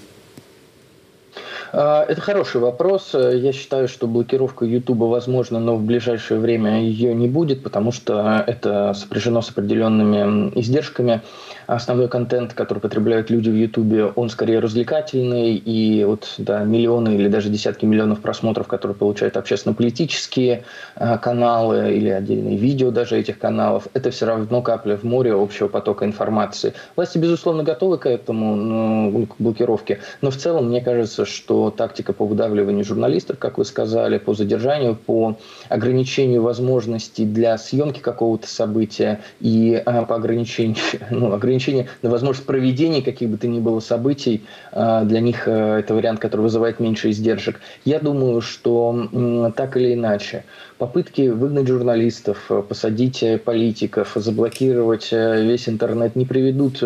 А, 1.73 2.05
это 2.07 2.21
хороший 2.21 2.61
вопрос. 2.61 3.13
Я 3.13 3.51
считаю, 3.51 3.87
что 3.87 4.07
блокировка 4.07 4.65
YouTube 4.65 5.09
возможна, 5.09 5.59
но 5.59 5.75
в 5.75 5.81
ближайшее 5.81 6.39
время 6.39 6.81
ее 6.81 7.13
не 7.13 7.27
будет, 7.27 7.63
потому 7.63 7.91
что 7.91 8.43
это 8.47 8.93
сопряжено 8.93 9.41
с 9.41 9.49
определенными 9.49 10.51
издержками 10.59 11.21
основной 11.67 12.07
контент, 12.07 12.53
который 12.53 12.79
потребляют 12.79 13.29
люди 13.29 13.49
в 13.49 13.55
Ютубе, 13.55 14.05
он 14.05 14.29
скорее 14.29 14.59
развлекательный, 14.59 15.55
и 15.55 16.03
вот 16.03 16.35
да, 16.37 16.63
миллионы 16.63 17.15
или 17.15 17.27
даже 17.27 17.49
десятки 17.49 17.85
миллионов 17.85 18.21
просмотров, 18.21 18.67
которые 18.67 18.95
получают 18.95 19.37
общественно-политические 19.37 20.63
э, 20.95 21.17
каналы 21.17 21.93
или 21.95 22.09
отдельные 22.09 22.57
видео 22.57 22.91
даже 22.91 23.17
этих 23.17 23.39
каналов, 23.39 23.87
это 23.93 24.11
все 24.11 24.25
равно 24.25 24.61
капля 24.61 24.97
в 24.97 25.03
море 25.03 25.33
общего 25.33 25.67
потока 25.67 26.05
информации. 26.05 26.73
Власти, 26.95 27.17
безусловно, 27.17 27.63
готовы 27.63 27.97
к 27.97 28.05
этому, 28.05 28.55
ну, 28.55 29.25
к 29.25 29.35
блокировке, 29.39 29.99
но 30.21 30.29
в 30.29 30.37
целом 30.37 30.69
мне 30.69 30.81
кажется, 30.81 31.25
что 31.25 31.71
тактика 31.71 32.13
по 32.13 32.25
выдавливанию 32.25 32.85
журналистов, 32.85 33.39
как 33.39 33.57
вы 33.57 33.65
сказали, 33.65 34.17
по 34.17 34.33
задержанию, 34.33 34.95
по 34.95 35.37
ограничению 35.69 36.41
возможностей 36.41 37.25
для 37.25 37.57
съемки 37.57 37.99
какого-то 37.99 38.47
события 38.47 39.21
и 39.39 39.81
э, 39.85 40.05
по 40.05 40.15
ограничению, 40.15 40.77
ну, 41.09 41.33
ограничению 41.33 41.54
ограничения 41.55 41.87
на 42.01 42.09
возможность 42.09 42.45
проведения 42.45 43.01
каких 43.01 43.29
бы 43.29 43.37
то 43.37 43.47
ни 43.47 43.59
было 43.59 43.79
событий, 43.79 44.43
а, 44.71 45.03
для 45.03 45.21
них 45.21 45.47
э, 45.47 45.79
это 45.79 45.93
вариант, 45.93 46.19
который 46.19 46.41
вызывает 46.41 46.79
меньше 46.79 47.09
издержек. 47.09 47.59
Я 47.85 47.99
думаю, 47.99 48.41
что 48.41 49.53
так 49.55 49.77
или 49.77 49.93
иначе, 49.93 50.43
попытки 50.77 51.29
выгнать 51.29 51.67
журналистов, 51.67 52.45
э, 52.49 52.61
посадить 52.67 53.23
э, 53.23 53.37
политиков, 53.37 54.11
заблокировать 54.15 55.11
весь 55.11 55.69
интернет 55.69 56.15
не 56.15 56.25
приведут 56.25 56.77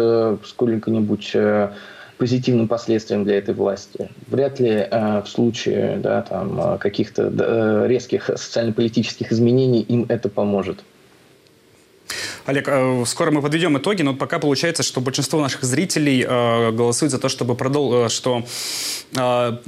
сколько-нибудь 0.46 1.36
позитивным 2.18 2.68
последствиям 2.68 3.24
для 3.24 3.38
этой 3.38 3.54
власти. 3.54 4.10
Вряд 4.28 4.60
ли 4.60 4.70
э, 4.70 5.22
в 5.22 5.28
случае 5.28 5.98
да, 6.04 6.22
там, 6.22 6.78
каких-то 6.78 7.32
э, 7.34 7.88
резких 7.88 8.26
социально-политических 8.26 9.32
изменений 9.32 9.82
им 9.82 10.06
это 10.10 10.28
поможет. 10.30 10.80
Олег, 12.46 12.68
э, 12.68 13.04
скоро 13.06 13.32
мы 13.32 13.42
подведем 13.42 13.78
итоги, 13.78 14.02
но 14.02 14.14
пока 14.14 14.40
получается, 14.40 14.84
что 14.84 15.02
большинство 15.02 15.40
наших 15.42 15.64
зрителей 15.64 16.26
э, 16.28 16.72
голосуют 16.72 17.12
за 17.12 17.20
то, 17.20 17.30
чтобы 17.30 17.56
продол... 17.56 18.06
Э, 18.06 18.10
что 18.10 18.46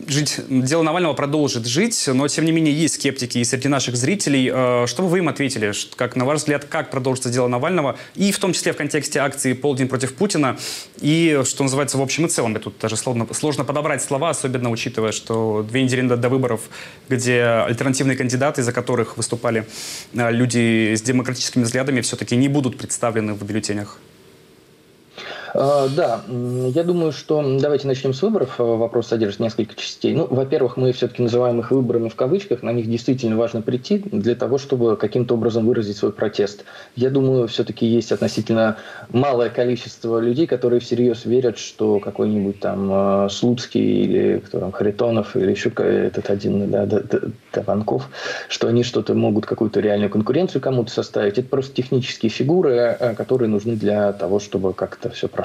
жить... 0.08 0.40
дело 0.50 0.84
Навального 0.84 1.14
продолжит 1.14 1.66
жить, 1.66 2.08
но 2.08 2.28
тем 2.28 2.46
не 2.46 2.52
менее 2.52 2.74
есть 2.74 2.96
скептики 2.96 3.40
и 3.40 3.44
среди 3.44 3.68
наших 3.68 3.96
зрителей. 3.96 4.50
Что 4.88 5.04
бы 5.04 5.10
вы 5.10 5.20
им 5.20 5.30
ответили? 5.30 5.74
Как, 5.96 6.16
на 6.16 6.26
ваш 6.26 6.40
взгляд, 6.40 6.66
как 6.66 6.92
продолжится 6.92 7.30
дело 7.30 7.48
Навального? 7.48 7.98
И 8.16 8.32
в 8.32 8.40
том 8.40 8.54
числе 8.54 8.74
в 8.74 8.78
контексте 8.78 9.20
акции 9.20 9.54
«Полдень 9.54 9.88
против 9.88 10.14
Путина» 10.14 10.58
и, 11.00 11.42
что 11.46 11.64
называется, 11.64 11.98
в 11.98 12.02
общем 12.02 12.26
и 12.26 12.30
целом. 12.30 12.56
И 12.56 12.60
тут 12.60 12.76
даже 12.80 12.98
сложно, 12.98 13.28
сложно 13.34 13.64
подобрать 13.64 14.04
слова, 14.04 14.30
особенно 14.30 14.70
учитывая, 14.70 15.12
что 15.12 15.66
две 15.68 15.84
недели 15.84 16.02
до 16.02 16.30
выборов, 16.30 16.62
где 17.10 17.42
альтернативные 17.42 18.18
кандидаты, 18.18 18.64
за 18.64 18.72
которых 18.72 19.18
выступали 19.18 19.66
люди 20.14 20.94
с 20.96 21.02
демократическими 21.02 21.64
взглядами, 21.64 22.02
все-таки 22.02 22.31
не 22.36 22.48
будут 22.48 22.78
представлены 22.78 23.34
в 23.34 23.44
бюллетенях? 23.44 24.00
А, 25.54 25.90
да, 25.90 26.22
я 26.30 26.84
думаю, 26.84 27.12
что 27.12 27.44
давайте 27.60 27.88
начнем 27.88 28.14
с 28.14 28.22
выборов. 28.22 28.56
А, 28.58 28.64
вопрос 28.64 29.08
содержит 29.08 29.40
несколько 29.40 29.76
частей. 29.76 30.14
Ну, 30.14 30.28
во-первых, 30.30 30.78
мы 30.78 30.92
все-таки 30.94 31.22
называем 31.22 31.60
их 31.60 31.72
выборами 31.72 32.10
в 32.10 32.16
кавычках. 32.16 32.64
На 32.64 32.72
них 32.72 32.90
действительно 32.90 33.36
важно 33.36 33.62
прийти 33.62 33.98
для 34.12 34.36
того, 34.36 34.58
чтобы 34.58 34.96
каким-то 34.96 35.34
образом 35.34 35.66
выразить 35.66 35.98
свой 35.98 36.14
протест. 36.14 36.64
Я 36.96 37.10
думаю, 37.10 37.48
все-таки 37.48 37.86
есть 37.86 38.12
относительно 38.12 38.78
малое 39.10 39.50
количество 39.50 40.20
людей, 40.20 40.48
которые 40.48 40.80
всерьез 40.80 41.26
верят, 41.26 41.58
что 41.58 42.00
какой-нибудь 42.00 42.60
там 42.60 42.90
а, 42.92 43.30
Слуцкий 43.30 44.04
или 44.04 44.40
кто 44.40 44.60
там, 44.60 44.72
Харитонов 44.72 45.36
или 45.36 45.52
еще 45.52 45.70
этот 45.70 46.30
один, 46.30 46.72
да, 46.72 46.88
Таванков, 47.52 48.10
что 48.48 48.68
они 48.68 48.84
что-то 48.84 49.14
могут, 49.16 49.46
какую-то 49.46 49.82
реальную 49.82 50.10
конкуренцию 50.10 50.62
кому-то 50.62 50.92
составить. 50.92 51.38
Это 51.38 51.50
просто 51.50 51.76
технические 51.76 52.30
фигуры, 52.30 52.98
которые 53.18 53.50
нужны 53.50 53.76
для 53.76 54.14
того, 54.14 54.40
чтобы 54.40 54.74
как-то 54.74 55.10
все 55.10 55.28
прошло 55.28 55.41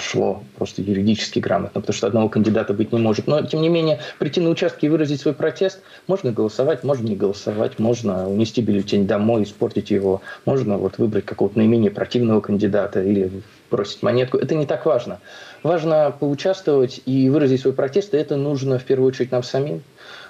просто 0.57 0.83
юридически 0.83 1.39
грамотно, 1.39 1.81
потому 1.81 1.95
что 1.95 2.07
одного 2.07 2.29
кандидата 2.29 2.73
быть 2.75 2.93
не 2.93 2.99
может. 2.99 3.27
Но, 3.27 3.43
тем 3.43 3.63
не 3.63 3.69
менее, 3.69 4.01
прийти 4.19 4.41
на 4.41 4.51
участки 4.51 4.87
и 4.87 4.89
выразить 4.89 5.21
свой 5.21 5.35
протест, 5.35 5.81
можно 6.07 6.33
голосовать, 6.33 6.85
можно 6.85 7.07
не 7.07 7.17
голосовать, 7.17 7.79
можно 7.79 8.29
унести 8.29 8.61
бюллетень 8.63 9.07
домой, 9.07 9.45
испортить 9.45 9.91
его, 9.91 10.23
можно 10.45 10.79
вот 10.79 10.99
выбрать 10.99 11.25
какого-то 11.25 11.59
наименее 11.59 11.91
противного 11.91 12.41
кандидата 12.41 13.03
или 13.03 13.31
бросить 13.71 14.03
монетку. 14.03 14.37
Это 14.37 14.55
не 14.55 14.67
так 14.67 14.87
важно. 14.87 15.21
Важно 15.63 16.15
поучаствовать 16.19 17.01
и 17.07 17.29
выразить 17.29 17.61
свой 17.63 17.73
протест, 17.73 18.15
и 18.15 18.17
это 18.17 18.37
нужно 18.37 18.79
в 18.79 18.85
первую 18.85 19.09
очередь 19.09 19.33
нам 19.33 19.43
самим 19.43 19.83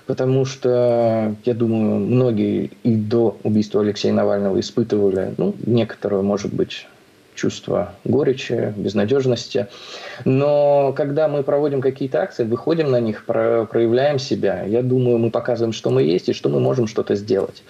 потому 0.06 0.44
что, 0.44 1.34
я 1.44 1.54
думаю, 1.54 1.96
многие 1.96 2.70
и 2.84 2.94
до 2.94 3.36
убийства 3.42 3.80
Алексея 3.80 4.12
Навального 4.12 4.58
испытывали, 4.60 5.34
ну, 5.36 5.54
некоторую, 5.66 6.22
может 6.22 6.54
быть, 6.54 6.86
чувство 7.36 7.92
горечи, 8.04 8.74
безнадежности. 8.76 9.68
Но 10.24 10.92
когда 10.96 11.28
мы 11.28 11.44
проводим 11.44 11.80
какие-то 11.80 12.22
акции, 12.22 12.44
выходим 12.44 12.90
на 12.90 13.00
них, 13.00 13.24
проявляем 13.24 14.18
себя, 14.18 14.64
я 14.64 14.82
думаю, 14.82 15.18
мы 15.18 15.30
показываем, 15.30 15.72
что 15.72 15.90
мы 15.90 16.02
есть 16.02 16.28
и 16.28 16.32
что 16.32 16.48
мы 16.48 16.58
можем 16.58 16.88
что-то 16.88 17.14
сделать. 17.14 17.62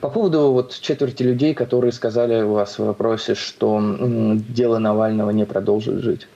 По 0.00 0.10
поводу 0.10 0.52
вот 0.52 0.78
четверти 0.80 1.22
людей, 1.22 1.54
которые 1.54 1.92
сказали 1.92 2.42
у 2.42 2.52
вас 2.52 2.78
в 2.78 2.84
вопросе, 2.84 3.34
что 3.34 3.80
дело 4.48 4.78
Навального 4.78 5.30
не 5.30 5.46
продолжит 5.46 6.02
жить. 6.02 6.26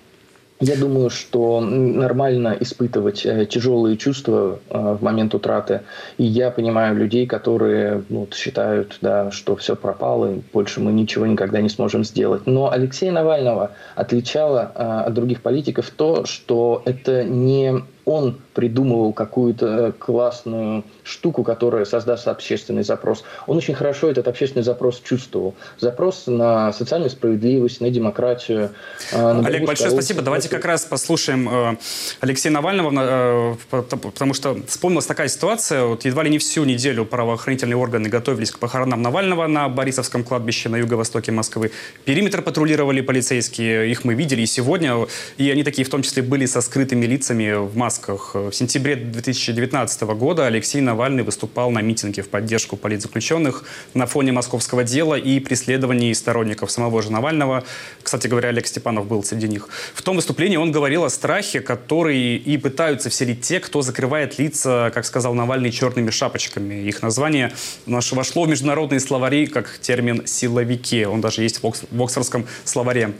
Я 0.60 0.76
думаю, 0.76 1.10
что 1.10 1.60
нормально 1.60 2.56
испытывать 2.58 3.26
э, 3.26 3.44
тяжелые 3.44 3.98
чувства 3.98 4.58
э, 4.70 4.96
в 4.98 5.02
момент 5.02 5.34
утраты. 5.34 5.82
И 6.16 6.24
я 6.24 6.50
понимаю 6.50 6.96
людей, 6.96 7.26
которые 7.26 8.02
ну, 8.08 8.26
считают, 8.32 8.96
да, 9.02 9.30
что 9.30 9.56
все 9.56 9.76
пропало, 9.76 10.32
и 10.32 10.40
больше 10.54 10.80
мы 10.80 10.92
ничего 10.92 11.26
никогда 11.26 11.60
не 11.60 11.68
сможем 11.68 12.04
сделать. 12.04 12.46
Но 12.46 12.72
Алексея 12.72 13.12
Навального 13.12 13.72
отличало 13.96 14.72
э, 14.74 14.82
от 15.06 15.12
других 15.12 15.42
политиков 15.42 15.90
то, 15.90 16.24
что 16.24 16.80
это 16.86 17.22
не 17.22 17.82
он 18.06 18.38
придумывал 18.54 19.12
какую-то 19.12 19.66
э, 19.66 19.92
классную 19.92 20.84
штуку, 21.02 21.42
которая 21.42 21.84
создаст 21.84 22.28
общественный 22.28 22.84
запрос. 22.84 23.24
Он 23.48 23.56
очень 23.56 23.74
хорошо 23.74 24.08
этот 24.08 24.28
общественный 24.28 24.62
запрос 24.62 25.02
чувствовал. 25.04 25.54
Запрос 25.80 26.28
на 26.28 26.72
социальную 26.72 27.10
справедливость, 27.10 27.80
на 27.80 27.90
демократию. 27.90 28.70
Э, 29.10 29.32
на 29.32 29.46
Олег, 29.46 29.66
большое 29.66 29.90
спасибо. 29.90 30.22
Давайте 30.22 30.48
как 30.48 30.64
раз 30.64 30.84
послушаем 30.84 31.48
э, 31.48 31.76
Алексея 32.20 32.52
Навального, 32.52 33.58
потому 33.70 34.34
что 34.34 34.56
вспомнилась 34.68 35.06
такая 35.06 35.26
ситуация. 35.26 35.84
Вот 35.84 36.04
едва 36.04 36.22
ли 36.22 36.30
не 36.30 36.38
всю 36.38 36.64
неделю 36.64 37.04
правоохранительные 37.04 37.76
органы 37.76 38.08
готовились 38.08 38.52
к 38.52 38.60
похоронам 38.60 39.02
Навального 39.02 39.48
на 39.48 39.68
Борисовском 39.68 40.22
кладбище 40.22 40.68
на 40.68 40.76
юго-востоке 40.76 41.32
Москвы. 41.32 41.72
Периметр 42.04 42.40
патрулировали 42.40 43.00
полицейские, 43.00 43.90
их 43.90 44.04
мы 44.04 44.14
видели 44.14 44.42
и 44.42 44.46
сегодня. 44.46 45.08
И 45.38 45.50
они 45.50 45.64
такие 45.64 45.84
в 45.84 45.90
том 45.90 46.02
числе 46.02 46.22
были 46.22 46.46
со 46.46 46.60
скрытыми 46.60 47.04
лицами 47.04 47.52
в 47.52 47.76
масках. 47.76 47.95
В 48.06 48.52
сентябре 48.52 48.96
2019 48.96 50.02
года 50.02 50.46
Алексей 50.46 50.80
Навальный 50.80 51.22
выступал 51.22 51.70
на 51.70 51.80
митинге 51.80 52.22
в 52.22 52.28
поддержку 52.28 52.76
политзаключенных 52.76 53.64
на 53.94 54.06
фоне 54.06 54.32
московского 54.32 54.84
дела 54.84 55.14
и 55.14 55.40
преследований 55.40 56.14
сторонников 56.14 56.70
самого 56.70 57.02
же 57.02 57.10
Навального. 57.10 57.64
Кстати 58.02 58.26
говоря, 58.26 58.50
Олег 58.50 58.66
Степанов 58.66 59.06
был 59.06 59.24
среди 59.24 59.48
них. 59.48 59.68
В 59.94 60.02
том 60.02 60.16
выступлении 60.16 60.56
он 60.56 60.72
говорил 60.72 61.04
о 61.04 61.10
страхе, 61.10 61.60
который 61.60 62.36
и 62.36 62.58
пытаются 62.58 63.10
вселить 63.10 63.40
те, 63.42 63.60
кто 63.60 63.82
закрывает 63.82 64.38
лица, 64.38 64.90
как 64.94 65.04
сказал 65.04 65.34
Навальный, 65.34 65.70
черными 65.70 66.10
шапочками. 66.10 66.74
Их 66.86 67.02
название 67.02 67.52
вошло 67.86 68.44
в 68.44 68.48
международные 68.48 69.00
словари 69.00 69.46
как 69.46 69.78
термин 69.78 70.26
«силовики». 70.26 71.04
Он 71.06 71.20
даже 71.20 71.42
есть 71.42 71.60
в 71.62 72.02
Оксфордском 72.02 72.46
словаре. 72.64 73.14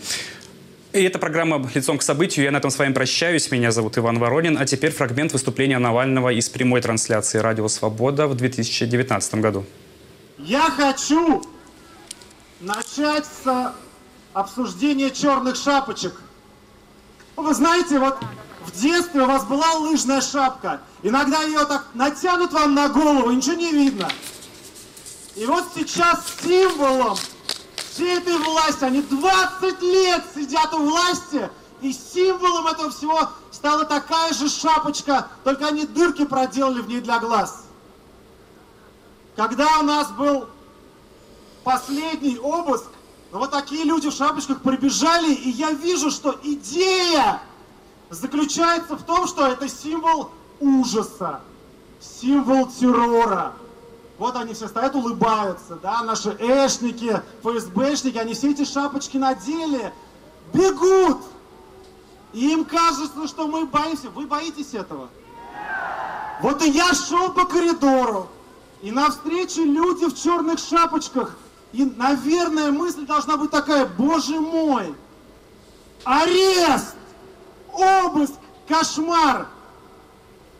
И 0.97 1.03
это 1.03 1.19
программа 1.19 1.63
«Лицом 1.75 1.99
к 1.99 2.03
событию». 2.03 2.47
Я 2.47 2.51
на 2.53 2.57
этом 2.57 2.71
с 2.71 2.79
вами 2.79 2.95
прощаюсь. 2.95 3.51
Меня 3.51 3.71
зовут 3.71 3.99
Иван 3.99 4.19
Воронин. 4.19 4.57
А 4.57 4.65
теперь 4.65 4.93
фрагмент 4.93 5.31
выступления 5.35 5.79
Навального 5.79 6.33
из 6.33 6.49
прямой 6.49 6.81
трансляции 6.81 7.37
«Радио 7.37 7.69
Свобода» 7.69 8.27
в 8.27 8.35
2019 8.35 9.35
году. 9.35 9.67
Я 10.39 10.71
хочу 10.71 11.43
начать 12.61 13.27
с 13.27 13.75
обсуждения 14.33 15.11
черных 15.11 15.57
шапочек. 15.57 16.15
Вы 17.37 17.53
знаете, 17.53 17.99
вот 17.99 18.17
в 18.65 18.81
детстве 18.81 19.21
у 19.21 19.27
вас 19.27 19.45
была 19.45 19.75
лыжная 19.75 20.23
шапка. 20.23 20.81
Иногда 21.03 21.43
ее 21.43 21.67
так 21.67 21.89
натянут 21.93 22.55
вам 22.55 22.75
на 22.75 22.89
голову, 22.89 23.31
ничего 23.33 23.57
не 23.57 23.71
видно. 23.71 24.09
И 25.35 25.45
вот 25.45 25.67
сейчас 25.75 26.25
символом 26.43 27.19
всей 27.97 28.19
этой 28.19 28.37
власти, 28.37 28.85
они 28.85 29.01
20 29.01 29.83
лет 29.83 30.25
сидят 30.35 30.73
у 30.75 30.85
власти, 30.85 31.51
и 31.81 31.93
символом 31.93 32.67
этого 32.67 32.91
всего 32.91 33.31
стала 33.51 33.85
такая 33.85 34.33
же 34.35 34.49
шапочка, 34.49 35.29
только 35.45 35.67
они 35.67 35.87
дырки 35.87 36.25
проделали 36.25 36.83
в 36.83 36.89
ней 36.89 37.01
для 37.01 37.19
глаз. 37.19 37.65
Когда 39.35 39.79
у 39.81 39.83
нас 39.83 40.11
был 40.11 40.49
последний 41.65 42.39
обыск, 42.39 42.87
ну, 43.33 43.39
вот 43.39 43.51
такие 43.51 43.85
люди 43.85 44.11
в 44.11 44.15
шапочках 44.15 44.61
прибежали, 44.61 45.33
и 45.33 45.51
я 45.51 45.73
вижу, 45.73 46.11
что 46.11 46.39
идея 46.43 47.41
заключается 48.11 48.97
в 48.97 49.03
том, 49.05 49.27
что 49.27 49.47
это 49.47 49.69
символ 49.69 50.31
ужаса, 50.61 51.41
символ 52.01 52.67
террора. 52.67 53.55
Вот 54.19 54.35
они 54.37 54.55
все 54.55 54.67
стоят, 54.69 54.95
улыбаются, 54.95 55.77
да, 55.77 56.03
наши 56.03 56.31
эшники, 56.39 57.23
ФСБшники, 57.43 58.17
они 58.17 58.33
все 58.33 58.51
эти 58.51 58.65
шапочки 58.65 59.19
надели, 59.19 59.93
бегут. 60.55 61.19
И 62.33 62.53
им 62.53 62.65
кажется, 62.65 63.29
что 63.29 63.47
мы 63.47 63.67
боимся. 63.67 64.09
Вы 64.11 64.27
боитесь 64.27 64.75
этого? 64.75 65.09
Вот 66.41 66.63
и 66.63 66.71
я 66.71 66.93
шел 66.95 67.33
по 67.33 67.47
коридору, 67.47 68.29
и 68.83 68.91
навстречу 68.91 69.63
люди 69.63 70.07
в 70.07 70.15
черных 70.15 70.59
шапочках. 70.59 71.37
И, 71.73 71.85
наверное, 71.85 72.71
мысль 72.71 73.07
должна 73.07 73.37
быть 73.37 73.51
такая, 73.51 73.87
боже 73.87 74.39
мой, 74.39 74.95
арест, 76.05 76.95
обыск, 77.73 78.35
кошмар. 78.69 79.49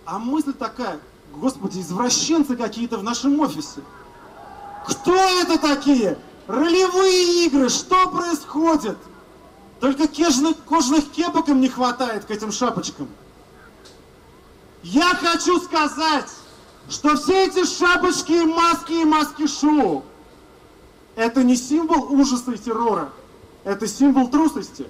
А 0.05 0.19
мысль 0.19 0.53
такая, 0.53 1.01
Господи, 1.33 1.81
извращенцы 1.81 2.57
какие-то 2.57 2.99
в 2.99 3.03
нашем 3.03 3.39
офисе. 3.41 3.83
Кто 4.87 5.15
это 5.15 5.59
такие? 5.59 6.19
Ролевые 6.47 7.47
игры, 7.47 7.69
что 7.69 8.09
происходит? 8.09 8.97
Только 9.81 10.09
кожных, 10.09 10.57
кожных 10.65 11.11
кепок 11.11 11.49
им 11.49 11.61
не 11.61 11.69
хватает 11.69 12.25
к 12.25 12.31
этим 12.31 12.53
шапочкам. 12.53 13.09
Я 14.83 15.15
хочу 15.15 15.61
сказать, 15.61 16.31
что 16.89 17.17
все 17.17 17.47
эти 17.47 17.65
шапочки 17.65 18.33
и 18.33 18.45
маски 18.45 18.93
и 18.93 19.05
маски-шоу 19.05 20.05
это 21.17 21.43
не 21.43 21.57
символ 21.57 22.13
ужаса 22.13 22.53
и 22.53 22.59
террора, 22.59 23.11
это 23.65 23.89
символ 23.89 24.29
трусости. 24.29 24.87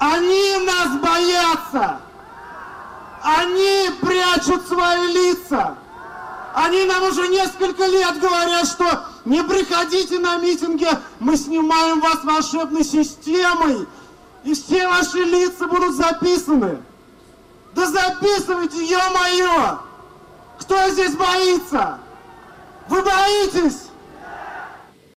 Они 0.00 0.66
нас 0.66 1.00
боятся! 1.00 2.00
Они 3.24 3.90
прячут 4.02 4.68
свои 4.68 5.06
лица. 5.14 5.78
Они 6.52 6.84
нам 6.84 7.04
уже 7.04 7.26
несколько 7.28 7.86
лет 7.86 8.20
говорят, 8.20 8.66
что 8.66 9.06
не 9.24 9.42
приходите 9.42 10.18
на 10.18 10.36
митинги, 10.36 10.86
мы 11.20 11.38
снимаем 11.38 12.00
вас 12.00 12.22
волшебной 12.22 12.84
системой, 12.84 13.88
и 14.44 14.52
все 14.52 14.86
ваши 14.86 15.20
лица 15.20 15.66
будут 15.66 15.96
записаны. 15.96 16.82
Да 17.74 17.86
записывайте, 17.86 18.84
ё-моё! 18.84 19.78
Кто 20.60 20.90
здесь 20.90 21.16
боится? 21.16 21.98
Вы 22.88 23.02
боитесь? 23.02 23.83